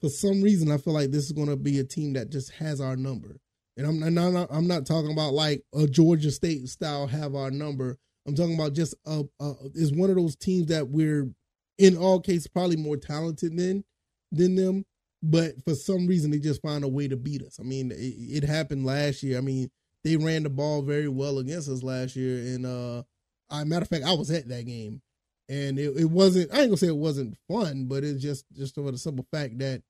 for 0.00 0.08
some 0.08 0.42
reason, 0.42 0.70
I 0.70 0.78
feel 0.78 0.94
like 0.94 1.10
this 1.10 1.24
is 1.24 1.32
going 1.32 1.48
to 1.48 1.56
be 1.56 1.78
a 1.78 1.84
team 1.84 2.14
that 2.14 2.30
just 2.30 2.52
has 2.52 2.80
our 2.80 2.96
number. 2.96 3.36
And 3.76 3.86
I'm, 3.86 4.14
not 4.14 4.48
I'm 4.50 4.66
not 4.66 4.86
talking 4.86 5.12
about 5.12 5.32
like 5.32 5.62
a 5.74 5.86
Georgia 5.86 6.30
State 6.30 6.68
style 6.68 7.06
have 7.06 7.34
our 7.34 7.50
number. 7.50 7.96
I'm 8.26 8.34
talking 8.34 8.54
about 8.54 8.74
just 8.74 8.94
uh, 9.06 9.22
uh 9.40 9.54
is 9.74 9.92
one 9.92 10.10
of 10.10 10.16
those 10.16 10.36
teams 10.36 10.66
that 10.66 10.88
we're 10.88 11.30
in 11.78 11.96
all 11.96 12.20
cases 12.20 12.46
probably 12.46 12.76
more 12.76 12.96
talented 12.96 13.56
than 13.56 13.84
than 14.30 14.54
them, 14.54 14.84
but 15.22 15.62
for 15.64 15.74
some 15.74 16.06
reason 16.06 16.30
they 16.30 16.38
just 16.38 16.62
find 16.62 16.84
a 16.84 16.88
way 16.88 17.08
to 17.08 17.16
beat 17.16 17.42
us. 17.42 17.58
I 17.60 17.62
mean, 17.64 17.90
it, 17.92 17.96
it 17.96 18.44
happened 18.44 18.86
last 18.86 19.22
year. 19.22 19.38
I 19.38 19.40
mean, 19.40 19.70
they 20.04 20.16
ran 20.16 20.42
the 20.42 20.50
ball 20.50 20.82
very 20.82 21.08
well 21.08 21.38
against 21.38 21.68
us 21.68 21.82
last 21.82 22.16
year, 22.16 22.54
and 22.54 22.66
uh, 22.66 23.02
I 23.50 23.64
matter 23.64 23.82
of 23.82 23.88
fact, 23.88 24.04
I 24.04 24.14
was 24.14 24.30
at 24.30 24.48
that 24.48 24.66
game, 24.66 25.02
and 25.48 25.78
it, 25.78 25.96
it 25.96 26.10
wasn't. 26.10 26.52
I 26.52 26.60
ain't 26.60 26.68
gonna 26.68 26.76
say 26.76 26.88
it 26.88 26.96
wasn't 26.96 27.36
fun, 27.48 27.86
but 27.86 28.04
it's 28.04 28.22
just 28.22 28.46
just 28.52 28.74
for 28.74 28.90
the 28.90 28.98
simple 28.98 29.26
fact 29.30 29.58
that 29.58 29.82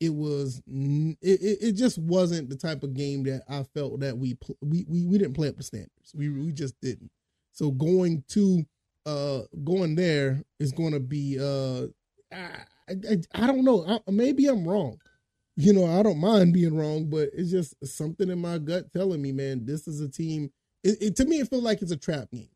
it 0.00 0.14
was 0.14 0.62
it, 0.66 1.18
it 1.22 1.72
just 1.72 1.98
wasn't 1.98 2.50
the 2.50 2.56
type 2.56 2.82
of 2.82 2.94
game 2.94 3.22
that 3.24 3.42
I 3.48 3.62
felt 3.74 4.00
that 4.00 4.18
we 4.18 4.36
we 4.60 4.84
we, 4.88 5.06
we 5.06 5.18
didn't 5.18 5.34
play 5.34 5.48
up 5.48 5.56
to 5.56 5.62
standards. 5.62 6.12
We 6.14 6.28
we 6.28 6.52
just 6.52 6.78
didn't. 6.80 7.10
So 7.52 7.70
going 7.70 8.24
to 8.30 8.64
uh 9.06 9.42
going 9.64 9.94
there 9.94 10.42
is 10.58 10.72
going 10.72 10.92
to 10.92 11.00
be 11.00 11.38
uh 11.40 11.86
I, 12.88 12.92
I, 12.92 13.44
I 13.44 13.46
don't 13.46 13.64
know. 13.64 13.84
I, 13.86 14.10
maybe 14.10 14.46
I'm 14.46 14.66
wrong. 14.66 14.98
You 15.56 15.72
know, 15.72 15.86
I 15.86 16.02
don't 16.02 16.18
mind 16.18 16.52
being 16.52 16.76
wrong, 16.76 17.08
but 17.08 17.30
it's 17.32 17.50
just 17.50 17.74
something 17.86 18.28
in 18.28 18.40
my 18.40 18.58
gut 18.58 18.92
telling 18.92 19.22
me, 19.22 19.32
man, 19.32 19.64
this 19.64 19.86
is 19.86 20.00
a 20.00 20.08
team. 20.08 20.50
It, 20.82 20.98
it 21.00 21.16
to 21.16 21.24
me, 21.24 21.38
it 21.38 21.48
feels 21.48 21.62
like 21.62 21.80
it's 21.80 21.92
a 21.92 21.96
trap 21.96 22.30
game. 22.32 22.48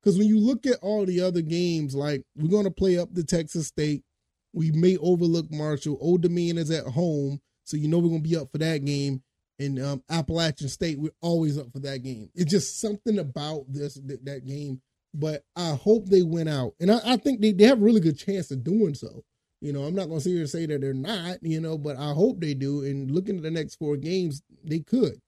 Because 0.00 0.18
when 0.18 0.28
you 0.28 0.38
look 0.38 0.66
at 0.66 0.78
all 0.82 1.04
the 1.04 1.20
other 1.20 1.40
games, 1.40 1.94
like 1.94 2.22
we're 2.36 2.50
going 2.50 2.64
to 2.64 2.70
play 2.70 2.98
up 2.98 3.12
the 3.12 3.24
Texas 3.24 3.66
State, 3.66 4.04
we 4.52 4.70
may 4.70 4.96
overlook 4.98 5.50
Marshall. 5.50 5.98
Old 6.00 6.22
Dominion 6.22 6.58
is 6.58 6.70
at 6.70 6.86
home, 6.86 7.40
so 7.64 7.76
you 7.76 7.88
know 7.88 7.98
we're 7.98 8.10
going 8.10 8.22
to 8.22 8.28
be 8.28 8.36
up 8.36 8.52
for 8.52 8.58
that 8.58 8.84
game. 8.84 9.22
And 9.58 9.80
um, 9.80 10.02
Appalachian 10.10 10.68
State, 10.68 10.98
we're 10.98 11.10
always 11.20 11.58
up 11.58 11.72
for 11.72 11.80
that 11.80 12.02
game. 12.02 12.28
It's 12.34 12.50
just 12.50 12.80
something 12.80 13.18
about 13.18 13.64
this 13.68 13.94
that, 13.94 14.24
that 14.24 14.46
game. 14.46 14.80
But 15.14 15.44
I 15.54 15.70
hope 15.70 16.08
they 16.08 16.22
went 16.22 16.48
out, 16.48 16.74
and 16.80 16.90
I, 16.90 17.00
I 17.04 17.16
think 17.16 17.40
they, 17.40 17.52
they 17.52 17.64
have 17.64 17.80
a 17.80 17.84
really 17.84 18.00
good 18.00 18.18
chance 18.18 18.50
of 18.50 18.64
doing 18.64 18.94
so. 18.94 19.22
You 19.60 19.72
know, 19.72 19.84
I'm 19.84 19.94
not 19.94 20.08
going 20.08 20.18
to 20.18 20.24
sit 20.24 20.30
here 20.30 20.40
and 20.40 20.50
say 20.50 20.66
that 20.66 20.80
they're 20.80 20.92
not, 20.92 21.38
you 21.40 21.60
know, 21.60 21.78
but 21.78 21.96
I 21.96 22.12
hope 22.12 22.40
they 22.40 22.52
do. 22.52 22.84
And 22.84 23.10
looking 23.10 23.36
at 23.36 23.42
the 23.42 23.50
next 23.50 23.76
four 23.76 23.96
games, 23.96 24.42
they 24.62 24.80
could. 24.80 25.20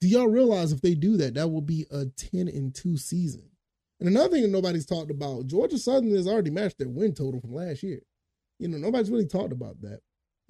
Do 0.00 0.08
y'all 0.08 0.28
realize 0.28 0.70
if 0.72 0.80
they 0.80 0.94
do 0.94 1.16
that, 1.16 1.34
that 1.34 1.50
will 1.50 1.60
be 1.60 1.86
a 1.90 2.06
10 2.06 2.48
and 2.48 2.74
2 2.74 2.96
season? 2.96 3.50
And 3.98 4.08
another 4.08 4.28
thing 4.30 4.42
that 4.42 4.48
nobody's 4.48 4.86
talked 4.86 5.10
about, 5.10 5.46
Georgia 5.46 5.78
Southern 5.78 6.14
has 6.14 6.28
already 6.28 6.50
matched 6.50 6.78
their 6.78 6.88
win 6.88 7.14
total 7.14 7.40
from 7.40 7.54
last 7.54 7.82
year. 7.82 8.02
You 8.58 8.68
know, 8.68 8.78
nobody's 8.78 9.10
really 9.10 9.26
talked 9.26 9.52
about 9.52 9.80
that. 9.80 10.00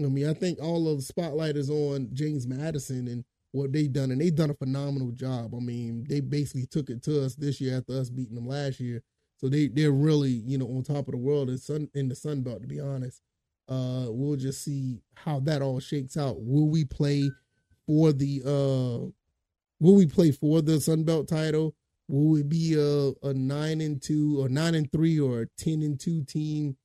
I 0.01 0.05
mean, 0.05 0.29
I 0.29 0.35
think 0.35 0.59
all 0.61 0.89
of 0.89 0.97
the 0.97 1.03
spotlight 1.03 1.57
is 1.57 1.71
on 1.71 2.11
James 2.13 2.47
Madison 2.47 3.09
and 3.09 3.25
what 3.53 3.73
they've 3.73 3.93
done, 3.93 4.11
and 4.11 4.21
they've 4.21 4.35
done 4.35 4.51
a 4.51 4.55
phenomenal 4.55 5.13
job. 5.13 5.55
I 5.55 5.61
mean, 5.61 6.05
they 6.09 6.21
basically 6.21 6.67
took 6.67 6.91
it 6.91 7.03
to 7.05 7.25
us 7.25 7.35
this 7.35 7.61
year 7.61 7.79
after 7.79 7.99
us 7.99 8.11
beating 8.11 8.35
them 8.35 8.49
last 8.49 8.81
year. 8.81 9.03
So 9.37 9.49
they 9.49 9.69
they're 9.69 9.93
really 9.93 10.31
you 10.31 10.59
know 10.59 10.67
on 10.67 10.83
top 10.83 11.09
of 11.09 11.13
the 11.13 11.19
world 11.19 11.51
in 11.51 11.59
sun 11.59 11.89
in 11.95 12.09
the 12.09 12.15
Sun 12.17 12.43
Belt. 12.43 12.63
To 12.63 12.69
be 12.69 12.81
honest, 12.81 13.21
uh, 13.69 14.07
we'll 14.09 14.37
just 14.37 14.63
see 14.63 15.03
how 15.15 15.41
that 15.41 15.63
all 15.63 15.81
shakes 15.81 16.17
out. 16.17 16.37
Will 16.41 16.69
we 16.69 16.85
play 16.85 17.31
for 17.87 18.13
the 18.13 18.43
uh, 18.45 19.11
will 19.81 19.97
we 19.97 20.07
play 20.07 20.31
for 20.31 20.63
the 20.63 20.81
Sun 20.81 21.05
Belt 21.05 21.29
title? 21.29 21.75
Will 22.09 22.29
we 22.29 22.43
be 22.43 22.75
a, 22.75 23.27
a 23.27 23.35
nine 23.35 23.81
and 23.81 24.01
two 24.01 24.41
or 24.41 24.49
nine 24.49 24.75
and 24.75 24.91
three 24.93 25.19
or 25.19 25.43
a 25.43 25.47
ten 25.59 25.83
and 25.83 25.99
two 25.99 26.25
team 26.25 26.77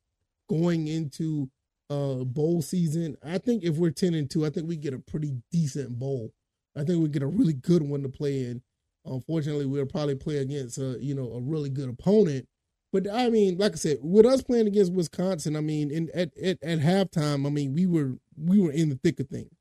going 0.49 0.87
into 0.87 1.49
uh 1.89 2.23
bowl 2.23 2.61
season? 2.61 3.17
I 3.23 3.37
think 3.37 3.63
if 3.63 3.75
we're 3.75 3.91
ten 3.91 4.13
and 4.15 4.29
two, 4.29 4.45
I 4.45 4.49
think 4.49 4.67
we 4.67 4.77
get 4.77 4.93
a 4.93 4.99
pretty 4.99 5.33
decent 5.51 5.99
bowl. 5.99 6.33
I 6.77 6.83
think 6.83 7.01
we 7.01 7.09
get 7.09 7.23
a 7.23 7.27
really 7.27 7.53
good 7.53 7.83
one 7.83 8.03
to 8.03 8.09
play 8.09 8.45
in. 8.45 8.61
Unfortunately, 9.05 9.65
we'll 9.65 9.85
probably 9.85 10.15
play 10.15 10.37
against 10.37 10.77
a 10.77 10.97
you 10.99 11.15
know 11.15 11.33
a 11.33 11.41
really 11.41 11.69
good 11.69 11.89
opponent. 11.89 12.47
But 12.93 13.07
I 13.11 13.29
mean, 13.29 13.57
like 13.57 13.73
I 13.73 13.75
said, 13.75 13.97
with 14.01 14.25
us 14.25 14.41
playing 14.41 14.67
against 14.67 14.93
Wisconsin, 14.93 15.55
I 15.55 15.61
mean, 15.61 15.91
in 15.91 16.09
at, 16.13 16.37
at 16.37 16.61
at 16.63 16.79
halftime, 16.79 17.45
I 17.45 17.49
mean, 17.49 17.73
we 17.73 17.85
were 17.85 18.17
we 18.37 18.59
were 18.59 18.71
in 18.71 18.89
the 18.89 18.99
thick 19.03 19.19
of 19.19 19.27
things. 19.27 19.51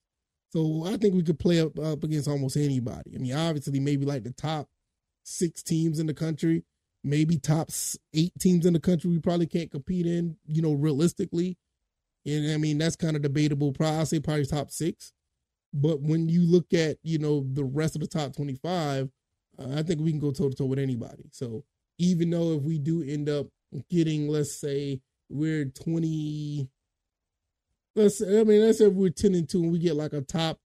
So 0.52 0.84
I 0.86 0.96
think 0.96 1.14
we 1.14 1.22
could 1.22 1.38
play 1.38 1.60
up 1.60 1.78
up 1.78 2.04
against 2.04 2.28
almost 2.28 2.56
anybody. 2.56 3.14
I 3.14 3.18
mean, 3.18 3.34
obviously, 3.34 3.80
maybe 3.80 4.04
like 4.04 4.24
the 4.24 4.32
top 4.32 4.68
six 5.24 5.62
teams 5.62 5.98
in 5.98 6.06
the 6.06 6.14
country, 6.14 6.64
maybe 7.02 7.38
top 7.38 7.70
eight 8.14 8.32
teams 8.38 8.64
in 8.66 8.72
the 8.72 8.80
country. 8.80 9.10
We 9.10 9.18
probably 9.18 9.46
can't 9.46 9.70
compete 9.70 10.06
in, 10.06 10.36
you 10.46 10.62
know, 10.62 10.72
realistically. 10.72 11.56
And 12.24 12.52
I 12.52 12.56
mean, 12.56 12.78
that's 12.78 12.96
kind 12.96 13.16
of 13.16 13.22
debatable. 13.22 13.72
Probably, 13.72 13.98
I'll 13.98 14.06
say 14.06 14.20
probably 14.20 14.46
top 14.46 14.70
six. 14.70 15.12
But 15.78 16.00
when 16.00 16.28
you 16.28 16.40
look 16.40 16.72
at, 16.72 16.96
you 17.02 17.18
know, 17.18 17.46
the 17.52 17.64
rest 17.64 17.96
of 17.96 18.00
the 18.00 18.06
top 18.06 18.34
25, 18.34 19.10
I 19.58 19.82
think 19.82 20.00
we 20.00 20.10
can 20.10 20.20
go 20.20 20.32
toe 20.32 20.48
to 20.48 20.56
toe 20.56 20.64
with 20.64 20.78
anybody. 20.78 21.24
So 21.32 21.64
even 21.98 22.30
though 22.30 22.54
if 22.54 22.62
we 22.62 22.78
do 22.78 23.02
end 23.02 23.28
up 23.28 23.48
getting, 23.90 24.26
let's 24.28 24.58
say 24.58 25.00
we're 25.28 25.66
20, 25.66 26.68
let's 27.94 28.22
I 28.22 28.44
mean, 28.44 28.62
let's 28.62 28.78
say 28.78 28.88
we're 28.88 29.10
10 29.10 29.34
and 29.34 29.48
2 29.48 29.64
and 29.64 29.72
we 29.72 29.78
get 29.78 29.96
like 29.96 30.14
a 30.14 30.22
top, 30.22 30.58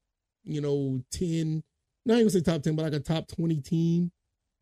you 0.45 0.61
know, 0.61 1.01
10, 1.11 1.61
not 2.05 2.17
even 2.17 2.29
say 2.29 2.39
top 2.39 2.61
10, 2.61 2.77
but 2.77 2.83
like 2.83 2.93
a 2.93 2.99
top 3.01 3.27
20 3.27 3.59
team, 3.59 4.11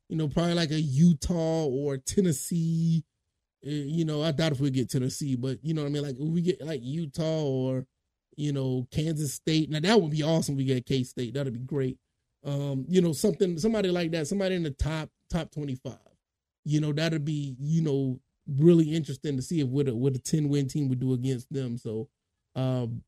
you 0.10 0.18
know, 0.18 0.28
probably 0.28 0.56
like 0.56 0.72
a 0.72 0.82
Utah 0.82 1.66
or 1.66 1.98
Tennessee. 1.98 3.04
Eh, 3.64 3.70
you 3.70 4.06
know, 4.06 4.24
I 4.24 4.32
doubt 4.32 4.54
if 4.54 4.60
we 4.60 4.72
get 4.72 4.90
Tennessee, 4.90 5.36
but 5.36 5.60
you 5.62 5.76
know 5.76 5.84
what 5.84 5.90
I 5.90 5.92
mean? 5.92 6.04
Like 6.04 6.16
we 6.18 6.42
get 6.42 6.66
like 6.66 6.82
Utah 6.82 7.44
or, 7.44 7.86
you 8.40 8.54
know, 8.54 8.88
Kansas 8.92 9.34
State. 9.34 9.70
Now 9.70 9.80
that 9.82 10.02
would 10.02 10.12
be 10.12 10.24
awesome. 10.24 10.56
We 10.56 10.66
get 10.66 10.86
K 10.86 11.04
State. 11.04 11.34
That'd 11.34 11.54
be 11.54 11.60
great 11.60 11.98
um, 12.46 12.86
you 12.88 13.02
know, 13.02 13.14
something 13.14 13.58
somebody 13.58 13.90
like 13.90 14.12
that, 14.12 14.28
somebody 14.28 14.56
in 14.56 14.64
the 14.64 14.72
top 14.72 15.10
top 15.30 15.52
twenty 15.52 15.76
five. 15.76 15.98
You 16.66 16.82
know, 16.82 16.94
that'd 16.94 17.26
be 17.26 17.56
you 17.60 17.82
know 17.82 18.20
really 18.48 18.94
interesting 18.94 19.36
to 19.36 19.42
see 19.42 19.60
if 19.60 19.68
what 19.68 19.88
a 19.88 19.96
what 19.96 20.16
a 20.16 20.20
ten 20.20 20.50
win 20.50 20.68
team 20.68 20.90
would 20.90 21.00
do 21.00 21.14
against 21.14 21.52
them. 21.52 21.78
So, 21.78 22.08
um, 22.56 23.04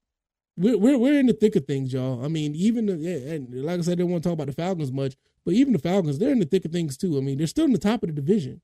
we're 0.58 0.78
we're 0.78 0.98
we're 0.98 1.20
in 1.20 1.28
the 1.28 1.34
thick 1.34 1.56
of 1.56 1.66
things, 1.66 1.94
y'all. 1.94 2.24
I 2.24 2.28
mean, 2.28 2.56
even 2.56 2.88
the, 2.88 2.94
and 3.34 3.64
like 3.64 3.80
I 3.80 3.82
said, 3.84 3.94
I 3.94 3.96
didn't 3.96 4.12
want 4.12 4.24
to 4.24 4.30
talk 4.30 4.36
about 4.36 4.48
the 4.48 4.54
Falcons 4.54 4.92
much, 4.92 5.16
but 5.46 5.54
even 5.54 5.74
the 5.74 5.80
Falcons, 5.80 6.20
they're 6.20 6.32
in 6.32 6.40
the 6.40 6.46
thick 6.46 6.66
of 6.66 6.72
things 6.72 6.98
too. 6.98 7.18
I 7.18 7.22
mean, 7.22 7.38
they're 7.38 7.48
still 7.48 7.66
in 7.66 7.74
the 7.74 7.80
top 7.80 8.04
of 8.04 8.10
the 8.10 8.22
division. 8.22 8.62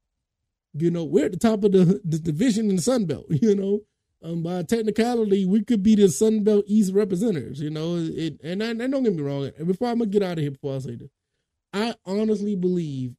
You 0.74 0.92
know, 0.92 1.06
we're 1.06 1.26
at 1.26 1.32
the 1.32 1.40
top 1.40 1.64
of 1.64 1.72
the, 1.72 2.02
the 2.04 2.20
division 2.20 2.70
in 2.70 2.76
the 2.76 2.82
Sun 2.82 3.06
Belt. 3.06 3.26
You 3.42 3.56
know, 3.56 3.82
um, 4.28 4.44
by 4.44 4.64
technicality, 4.64 5.46
we 5.46 5.64
could 5.64 5.82
be 5.82 5.96
the 5.96 6.10
Sun 6.10 6.44
Belt 6.44 6.66
East 6.68 6.94
representatives, 6.94 7.62
you 7.62 7.70
know. 7.70 7.96
It, 7.98 8.40
and, 8.44 8.62
I, 8.64 8.68
and 8.68 8.92
don't 8.92 9.04
get 9.04 9.16
me 9.16 9.22
wrong. 9.22 9.52
Before 9.66 9.88
I'm 9.88 10.00
gonna 10.00 10.10
get 10.10 10.24
out 10.24 10.38
of 10.38 10.40
here, 10.40 10.52
before 10.52 10.76
I 10.76 10.80
say 10.80 10.96
this, 10.96 11.10
I 11.74 11.96
honestly 12.06 12.56
believe, 12.56 13.16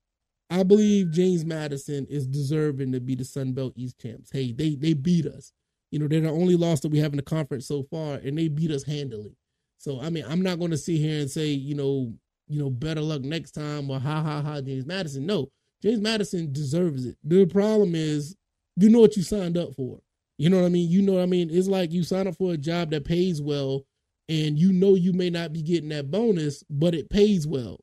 I 0.51 0.63
believe 0.63 1.13
James 1.13 1.45
Madison 1.45 2.07
is 2.11 2.27
deserving 2.27 2.93
to 2.93 3.01
be 3.01 3.15
the 3.15 3.25
Sun 3.25 3.53
Belt 3.53 3.73
East 3.77 3.99
champs. 4.01 4.31
Hey, 4.33 4.53
they 4.53 4.75
they 4.75 4.95
beat 4.95 5.27
us. 5.27 5.53
You 5.91 5.99
know, 5.99 6.09
they're 6.09 6.21
the 6.21 6.31
only 6.31 6.57
loss 6.57 6.81
that 6.81 6.93
we 6.93 6.99
have 6.99 7.13
in 7.13 7.17
the 7.17 7.23
conference 7.23 7.67
so 7.67 7.85
far, 7.85 8.17
and 8.17 8.37
they 8.37 8.49
beat 8.49 8.71
us 8.71 8.85
handily. 8.85 9.37
So 9.79 10.01
I 10.01 10.11
mean, 10.11 10.25
I'm 10.29 10.43
not 10.43 10.61
to 10.61 10.77
sit 10.77 10.99
here 10.99 11.21
and 11.21 11.31
say, 11.31 11.47
you 11.47 11.75
know, 11.75 12.13
you 12.49 12.59
know, 12.59 12.71
better 12.71 13.01
luck 13.01 13.23
next 13.23 13.53
time 13.53 13.91
or 13.91 13.99
ha 13.99 14.23
ha 14.23 14.43
ha, 14.43 14.61
James 14.61 14.87
Madison. 14.87 15.25
No, 15.25 15.49
James 15.83 16.01
Madison 16.01 16.53
deserves 16.53 17.07
it. 17.07 17.17
The 17.25 17.47
problem 17.47 17.95
is, 17.95 18.37
you 18.77 18.91
know 18.91 19.01
what 19.01 19.17
you 19.17 19.23
signed 19.23 19.57
up 19.57 19.75
for. 19.75 20.01
You 20.39 20.49
know 20.49 20.61
what 20.61 20.67
I 20.67 20.71
mean? 20.71 20.89
You 20.89 21.03
know 21.03 21.15
what 21.15 21.23
I 21.23 21.27
mean? 21.27 21.51
It's 21.51 21.69
like 21.69 21.93
you 21.93 22.05
sign 22.05 22.29
up 22.29 22.37
for 22.37 22.53
a 22.53 22.57
job 22.57 22.91
that 22.93 23.05
pays 23.05 23.43
well 23.43 23.85
and 24.29 24.59
you 24.59 24.73
know 24.73 24.95
you 24.95 25.13
may 25.13 25.31
not 25.31 25.53
be 25.53 25.63
getting 25.63 25.89
that 25.91 26.11
bonus, 26.11 26.63
but 26.71 26.95
it 26.95 27.11
pays 27.11 27.47
well. 27.47 27.81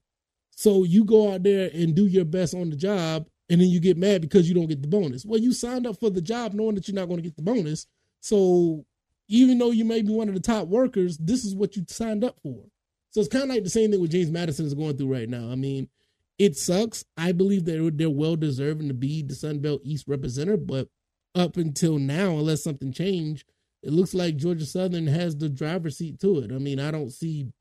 So 0.52 0.84
you 0.84 1.04
go 1.04 1.34
out 1.34 1.44
there 1.44 1.70
and 1.74 1.94
do 1.94 2.06
your 2.06 2.24
best 2.24 2.56
on 2.56 2.70
the 2.70 2.78
job 2.78 3.28
and 3.50 3.60
then 3.60 3.68
you 3.68 3.80
get 3.80 3.98
mad 3.98 4.22
because 4.22 4.48
you 4.48 4.56
don't 4.56 4.68
get 4.68 4.82
the 4.82 4.88
bonus. 4.88 5.26
Well, 5.26 5.40
you 5.40 5.52
signed 5.52 5.86
up 5.86 6.00
for 6.00 6.10
the 6.10 6.22
job 6.22 6.54
knowing 6.54 6.76
that 6.76 6.88
you're 6.88 6.96
not 6.96 7.08
going 7.08 7.18
to 7.18 7.24
get 7.24 7.36
the 7.36 7.44
bonus. 7.44 7.88
So 8.22 8.86
even 9.28 9.58
though 9.58 9.72
you 9.72 9.84
may 9.84 10.02
be 10.02 10.14
one 10.14 10.30
of 10.30 10.34
the 10.34 10.40
top 10.40 10.68
workers, 10.68 11.18
this 11.18 11.44
is 11.44 11.56
what 11.56 11.76
you 11.76 11.84
signed 11.90 12.24
up 12.24 12.38
for. 12.42 12.64
So 13.12 13.20
it's 13.20 13.30
kind 13.30 13.44
of 13.44 13.50
like 13.50 13.64
the 13.64 13.70
same 13.70 13.92
thing 13.92 14.02
with 14.02 14.12
James 14.12 14.32
Madison 14.32 14.66
is 14.66 14.74
going 14.74 14.98
through 14.98 15.14
right 15.14 15.30
now. 15.30 15.50
I 15.52 15.56
mean, 15.56 15.90
it 16.38 16.58
sucks. 16.58 17.06
I 17.18 17.32
believe 17.32 17.66
that 17.66 17.92
they're 17.96 18.10
well 18.10 18.36
deserving 18.36 18.88
to 18.88 18.94
be 18.94 19.24
the 19.24 19.36
Sun 19.36 19.60
Belt 19.60 19.82
East 19.84 20.06
representative, 20.08 20.68
but 20.68 20.90
up 21.36 21.58
until 21.58 22.00
now, 22.00 22.32
unless 22.32 22.64
something 22.64 22.92
changed, 22.92 23.46
it 23.84 23.92
looks 23.94 24.14
like 24.14 24.38
Georgia 24.38 24.66
Southern 24.66 25.08
has 25.08 25.38
the 25.38 25.50
driver's 25.50 25.98
seat 25.98 26.20
to 26.22 26.40
it. 26.40 26.52
I 26.52 26.58
mean, 26.58 26.80
I 26.80 26.92
don't 26.92 27.12
see, 27.12 27.52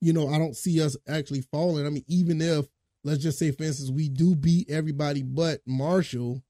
you 0.00 0.12
know, 0.12 0.28
I 0.28 0.38
don't 0.38 0.56
see 0.56 0.82
us 0.82 0.96
actually 1.08 1.42
falling. 1.42 1.86
I 1.86 1.90
mean, 1.90 2.04
even 2.08 2.40
if 2.40 2.66
let's 3.04 3.22
just 3.22 3.38
say, 3.38 3.50
for 3.52 3.62
instance, 3.64 3.90
we 3.90 4.08
do 4.08 4.34
beat 4.34 4.70
everybody 4.70 5.22
but 5.22 5.60
Marshall, 5.66 6.42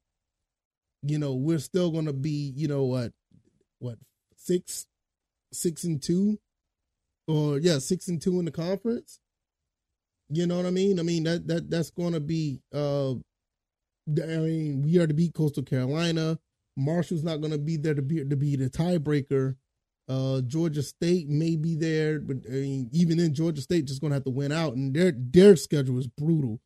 you 1.02 1.18
know, 1.18 1.34
we're 1.34 1.58
still 1.58 1.90
gonna 1.90 2.12
be, 2.12 2.52
you 2.56 2.68
know, 2.68 2.84
what, 2.84 3.12
what, 3.80 3.98
six, 4.36 4.86
six 5.52 5.84
and 5.84 6.02
two, 6.02 6.38
or 7.26 7.58
yeah, 7.58 7.78
six 7.78 8.08
and 8.08 8.20
two 8.20 8.38
in 8.38 8.44
the 8.44 8.50
conference. 8.50 9.20
You 10.28 10.46
know 10.46 10.56
what 10.56 10.66
I 10.66 10.70
mean? 10.70 11.00
I 11.00 11.02
mean 11.02 11.24
that 11.24 11.46
that 11.48 11.70
that's 11.70 11.90
gonna 11.90 12.20
be 12.20 12.60
uh 12.72 13.14
I 14.22 14.38
mean, 14.38 14.82
we 14.82 14.98
are 14.98 15.06
to 15.06 15.14
beat 15.14 15.34
Coastal 15.34 15.62
Carolina. 15.64 16.38
Marshall's 16.76 17.24
not 17.24 17.40
going 17.40 17.52
to 17.52 17.58
be 17.58 17.76
there 17.76 17.94
to 17.94 18.02
be 18.02 18.24
to 18.24 18.36
be 18.36 18.56
the 18.56 18.70
tiebreaker 18.70 19.56
Uh, 20.08 20.42
Georgia 20.42 20.82
State 20.82 21.28
may 21.28 21.56
be 21.56 21.76
there, 21.76 22.20
but 22.20 22.38
I 22.48 22.52
mean, 22.52 22.90
even 22.92 23.18
then, 23.18 23.34
Georgia 23.34 23.62
State 23.62 23.86
just 23.86 24.02
gonna 24.02 24.14
have 24.14 24.24
to 24.24 24.30
win 24.30 24.52
out, 24.52 24.74
and 24.76 24.94
their 24.94 25.12
their 25.16 25.56
schedule 25.56 25.98
is 25.98 26.08
brutal. 26.08 26.60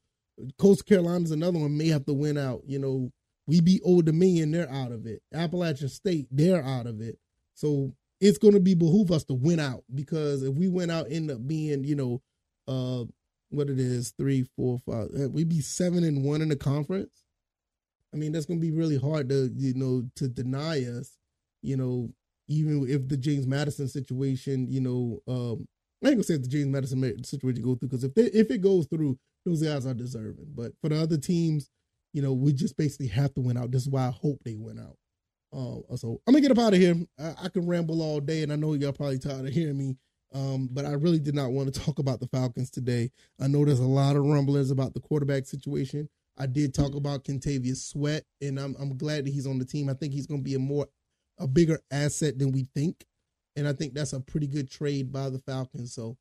Coastal 0.58 0.84
Carolina's 0.84 1.30
another 1.32 1.58
one 1.60 1.76
may 1.76 1.88
have 1.88 2.06
to 2.06 2.14
win 2.14 2.38
out. 2.38 2.62
You 2.66 2.80
know, 2.80 3.12
we 3.46 3.60
beat 3.60 3.82
Old 3.84 4.06
Dominion, 4.06 4.50
they're 4.52 4.70
out 4.70 4.92
of 4.92 5.06
it. 5.06 5.22
Appalachian 5.34 5.88
State, 5.90 6.28
they're 6.32 6.64
out 6.64 6.86
of 6.86 7.00
it. 7.00 7.18
So 7.54 7.94
it's 8.20 8.38
going 8.38 8.54
to 8.54 8.60
be 8.60 8.74
behoove 8.74 9.12
us 9.12 9.24
to 9.26 9.34
win 9.34 9.60
out 9.60 9.84
because 9.94 10.42
if 10.44 10.54
we 10.54 10.68
win 10.68 10.90
out, 10.90 11.06
end 11.10 11.30
up 11.30 11.46
being, 11.46 11.84
you 11.84 11.96
know, 11.96 12.22
uh, 12.68 13.04
what 13.50 13.70
it 13.70 13.80
is, 13.80 14.12
three, 14.18 14.44
four, 14.56 14.78
five, 14.80 15.08
uh, 15.18 15.30
we 15.30 15.44
be 15.44 15.60
seven 15.62 16.04
and 16.04 16.24
one 16.24 16.42
in 16.42 16.50
the 16.50 16.56
conference. 16.56 17.23
I 18.14 18.16
mean, 18.16 18.32
that's 18.32 18.46
going 18.46 18.60
to 18.60 18.66
be 18.66 18.72
really 18.72 18.96
hard 18.96 19.28
to, 19.30 19.50
you 19.56 19.74
know, 19.74 20.04
to 20.16 20.28
deny 20.28 20.84
us, 20.84 21.18
you 21.62 21.76
know, 21.76 22.10
even 22.48 22.86
if 22.88 23.08
the 23.08 23.16
James 23.16 23.46
Madison 23.46 23.88
situation, 23.88 24.68
you 24.70 24.80
know, 24.80 25.20
um, 25.26 25.66
I 26.04 26.08
ain't 26.08 26.16
gonna 26.16 26.24
say 26.24 26.34
if 26.34 26.42
the 26.42 26.48
James 26.48 26.66
Madison 26.66 27.24
situation 27.24 27.62
go 27.62 27.74
through 27.74 27.88
because 27.88 28.04
if 28.04 28.14
they, 28.14 28.24
if 28.24 28.50
it 28.50 28.60
goes 28.60 28.86
through, 28.86 29.18
those 29.46 29.62
guys 29.62 29.86
are 29.86 29.94
deserving. 29.94 30.48
But 30.54 30.72
for 30.80 30.90
the 30.90 31.00
other 31.00 31.16
teams, 31.16 31.70
you 32.12 32.20
know, 32.20 32.32
we 32.32 32.52
just 32.52 32.76
basically 32.76 33.08
have 33.08 33.32
to 33.34 33.40
win 33.40 33.56
out. 33.56 33.70
This 33.70 33.82
is 33.82 33.88
why 33.88 34.06
I 34.06 34.10
hope 34.10 34.38
they 34.44 34.56
win 34.56 34.78
out. 34.78 34.96
Uh, 35.52 35.96
so 35.96 36.20
I'm 36.26 36.34
gonna 36.34 36.42
get 36.42 36.50
up 36.50 36.58
out 36.58 36.74
of 36.74 36.80
here. 36.80 36.94
I, 37.18 37.34
I, 37.44 37.48
can 37.48 37.66
ramble 37.66 38.02
all 38.02 38.20
day, 38.20 38.42
and 38.42 38.52
I 38.52 38.56
know 38.56 38.74
y'all 38.74 38.92
probably 38.92 39.18
tired 39.18 39.46
of 39.46 39.52
hearing 39.52 39.78
me. 39.78 39.96
Um, 40.34 40.68
but 40.70 40.84
I 40.84 40.92
really 40.92 41.20
did 41.20 41.34
not 41.34 41.52
want 41.52 41.72
to 41.72 41.80
talk 41.80 41.98
about 41.98 42.20
the 42.20 42.26
Falcons 42.26 42.70
today. 42.70 43.10
I 43.40 43.46
know 43.46 43.64
there's 43.64 43.78
a 43.78 43.84
lot 43.84 44.16
of 44.16 44.24
rumblings 44.24 44.70
about 44.70 44.92
the 44.92 45.00
quarterback 45.00 45.46
situation. 45.46 46.08
I 46.36 46.46
did 46.46 46.74
talk 46.74 46.94
about 46.94 47.24
Kentavious 47.24 47.76
Street, 47.76 48.22
and 48.40 48.58
I'm 48.58 48.74
I'm 48.78 48.96
glad 48.96 49.26
that 49.26 49.32
he's 49.32 49.46
on 49.46 49.58
the 49.58 49.64
team. 49.64 49.88
I 49.88 49.94
think 49.94 50.12
he's 50.12 50.26
going 50.26 50.40
to 50.40 50.44
be 50.44 50.54
a 50.54 50.58
more 50.58 50.88
a 51.38 51.46
bigger 51.46 51.80
asset 51.90 52.38
than 52.38 52.52
we 52.52 52.66
think, 52.74 53.04
and 53.56 53.66
I 53.68 53.72
think 53.72 53.94
that's 53.94 54.12
a 54.12 54.20
pretty 54.20 54.46
good 54.46 54.70
trade 54.70 55.12
by 55.12 55.30
the 55.30 55.38
Falcons. 55.38 55.94
So, 55.94 56.16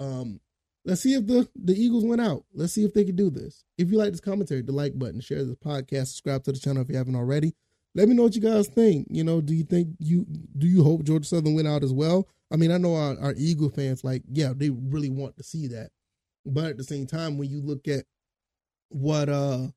um, 0.00 0.40
let's 0.84 1.02
see 1.02 1.14
if 1.14 1.26
the 1.26 1.48
the 1.54 1.74
Eagles 1.74 2.04
went 2.04 2.20
out. 2.20 2.44
Let's 2.54 2.72
see 2.74 2.84
if 2.84 2.92
they 2.92 3.04
can 3.04 3.16
do 3.16 3.30
this. 3.30 3.64
If 3.78 3.90
you 3.90 3.98
like 3.98 4.10
this 4.10 4.20
commentary, 4.20 4.62
the 4.62 4.72
like 4.72 4.98
button, 4.98 5.20
share 5.20 5.44
this 5.44 5.56
podcast, 5.56 6.08
subscribe 6.08 6.44
to 6.44 6.52
the 6.52 6.58
channel 6.58 6.82
if 6.82 6.88
you 6.88 6.96
haven't 6.96 7.16
already. 7.16 7.54
Let 7.94 8.08
me 8.08 8.14
know 8.14 8.24
what 8.24 8.34
you 8.34 8.42
guys 8.42 8.68
think. 8.68 9.06
You 9.10 9.24
know, 9.24 9.40
do 9.40 9.54
you 9.54 9.64
think 9.64 9.96
you 9.98 10.26
do 10.58 10.66
you 10.66 10.84
hope 10.84 11.04
Georgia 11.04 11.26
Southern 11.26 11.54
went 11.54 11.68
out 11.68 11.82
as 11.82 11.94
well? 11.94 12.28
I 12.52 12.56
mean, 12.56 12.70
I 12.70 12.76
know 12.76 12.94
our, 12.94 13.18
our 13.18 13.34
Eagle 13.36 13.70
fans 13.70 14.04
like, 14.04 14.22
yeah, 14.30 14.52
they 14.54 14.70
really 14.70 15.08
want 15.08 15.36
to 15.38 15.42
see 15.42 15.66
that. 15.68 15.90
But 16.44 16.66
at 16.66 16.76
the 16.76 16.84
same 16.84 17.06
time, 17.06 17.38
when 17.38 17.50
you 17.50 17.60
look 17.60 17.88
at 17.88 18.04
what 18.88 19.28
uh 19.28 19.68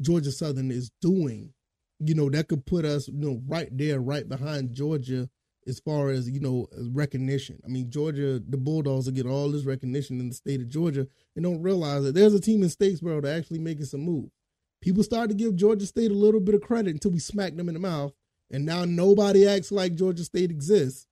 Georgia 0.00 0.32
Southern 0.32 0.70
is 0.70 0.90
doing, 1.00 1.52
you 2.00 2.14
know, 2.14 2.28
that 2.30 2.48
could 2.48 2.66
put 2.66 2.84
us, 2.84 3.08
you 3.08 3.14
know, 3.14 3.40
right 3.46 3.68
there, 3.76 4.00
right 4.00 4.28
behind 4.28 4.72
Georgia 4.72 5.28
as 5.66 5.78
far 5.78 6.10
as, 6.10 6.28
you 6.28 6.40
know, 6.40 6.66
recognition. 6.90 7.60
I 7.64 7.68
mean, 7.68 7.88
Georgia, 7.90 8.40
the 8.40 8.56
Bulldogs 8.56 9.06
will 9.06 9.12
get 9.12 9.26
all 9.26 9.50
this 9.50 9.64
recognition 9.64 10.18
in 10.18 10.28
the 10.28 10.34
state 10.34 10.60
of 10.60 10.68
Georgia 10.68 11.06
and 11.36 11.44
don't 11.44 11.62
realize 11.62 12.02
that 12.02 12.14
there's 12.14 12.34
a 12.34 12.40
team 12.40 12.62
in 12.62 12.68
Statesboro 12.68 13.22
that 13.22 13.36
actually 13.36 13.60
making 13.60 13.84
some 13.84 14.00
moves. 14.00 14.32
People 14.80 15.04
started 15.04 15.28
to 15.28 15.44
give 15.44 15.54
Georgia 15.54 15.86
State 15.86 16.10
a 16.10 16.14
little 16.14 16.40
bit 16.40 16.56
of 16.56 16.62
credit 16.62 16.90
until 16.90 17.12
we 17.12 17.20
smacked 17.20 17.56
them 17.56 17.68
in 17.68 17.74
the 17.74 17.80
mouth. 17.80 18.12
And 18.50 18.66
now 18.66 18.84
nobody 18.84 19.46
acts 19.46 19.70
like 19.70 19.94
Georgia 19.94 20.24
State 20.24 20.50
exists. 20.50 21.06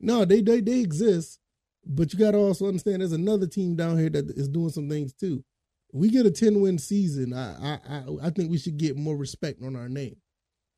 No, 0.00 0.24
they 0.24 0.40
they, 0.40 0.60
they 0.60 0.80
exist. 0.80 1.38
But 1.84 2.12
you 2.12 2.18
got 2.18 2.32
to 2.32 2.38
also 2.38 2.66
understand 2.66 3.00
there's 3.00 3.12
another 3.12 3.46
team 3.46 3.76
down 3.76 3.98
here 3.98 4.10
that 4.10 4.30
is 4.30 4.48
doing 4.48 4.70
some 4.70 4.88
things 4.88 5.12
too. 5.12 5.44
We 5.92 6.10
get 6.10 6.26
a 6.26 6.30
10 6.30 6.60
win 6.60 6.78
season, 6.78 7.32
I, 7.32 7.78
I 7.88 8.02
I 8.22 8.30
think 8.30 8.50
we 8.50 8.58
should 8.58 8.76
get 8.76 8.96
more 8.96 9.16
respect 9.16 9.62
on 9.62 9.76
our 9.76 9.88
name. 9.88 10.16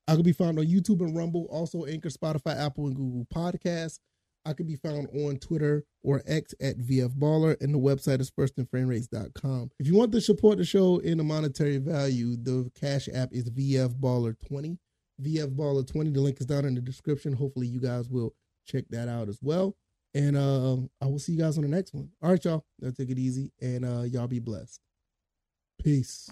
I 0.08 0.16
could 0.16 0.24
be 0.24 0.32
found 0.32 0.58
on 0.58 0.66
YouTube 0.66 1.00
and 1.00 1.16
Rumble, 1.16 1.46
also 1.50 1.84
Anchor, 1.84 2.08
Spotify, 2.08 2.58
Apple, 2.58 2.86
and 2.86 2.96
Google 2.96 3.26
Podcasts. 3.32 3.98
I 4.44 4.52
could 4.54 4.66
be 4.66 4.76
found 4.76 5.08
on 5.14 5.36
Twitter 5.38 5.84
or 6.02 6.22
X 6.26 6.54
at 6.60 6.78
VF 6.78 7.16
Baller, 7.16 7.56
and 7.60 7.72
the 7.72 7.78
website 7.78 8.20
is 8.20 8.30
firstandframerates.com. 8.30 9.70
If 9.78 9.86
you 9.86 9.94
want 9.94 10.10
to 10.12 10.20
support 10.20 10.58
the 10.58 10.64
show 10.64 10.98
in 10.98 11.20
a 11.20 11.24
monetary 11.24 11.78
value, 11.78 12.36
the 12.36 12.68
Cash 12.78 13.08
App 13.14 13.28
is 13.32 13.48
VF 13.50 13.94
Baller 14.00 14.34
20. 14.48 14.78
VF 15.22 15.54
Baller 15.54 15.86
20. 15.86 16.10
The 16.10 16.20
link 16.20 16.40
is 16.40 16.46
down 16.46 16.64
in 16.64 16.74
the 16.74 16.80
description. 16.80 17.34
Hopefully, 17.34 17.68
you 17.68 17.80
guys 17.80 18.08
will 18.08 18.34
check 18.66 18.84
that 18.90 19.08
out 19.08 19.28
as 19.28 19.38
well. 19.40 19.76
And 20.14 20.36
uh, 20.36 20.76
I 21.00 21.06
will 21.06 21.20
see 21.20 21.32
you 21.32 21.38
guys 21.38 21.56
on 21.56 21.62
the 21.62 21.68
next 21.68 21.94
one. 21.94 22.10
All 22.20 22.30
right, 22.30 22.44
y'all. 22.44 22.64
Now 22.80 22.90
take 22.90 23.10
it 23.10 23.18
easy, 23.18 23.52
and 23.60 23.84
uh, 23.84 24.02
y'all 24.02 24.26
be 24.26 24.40
blessed. 24.40 24.80
Peace. 25.82 26.30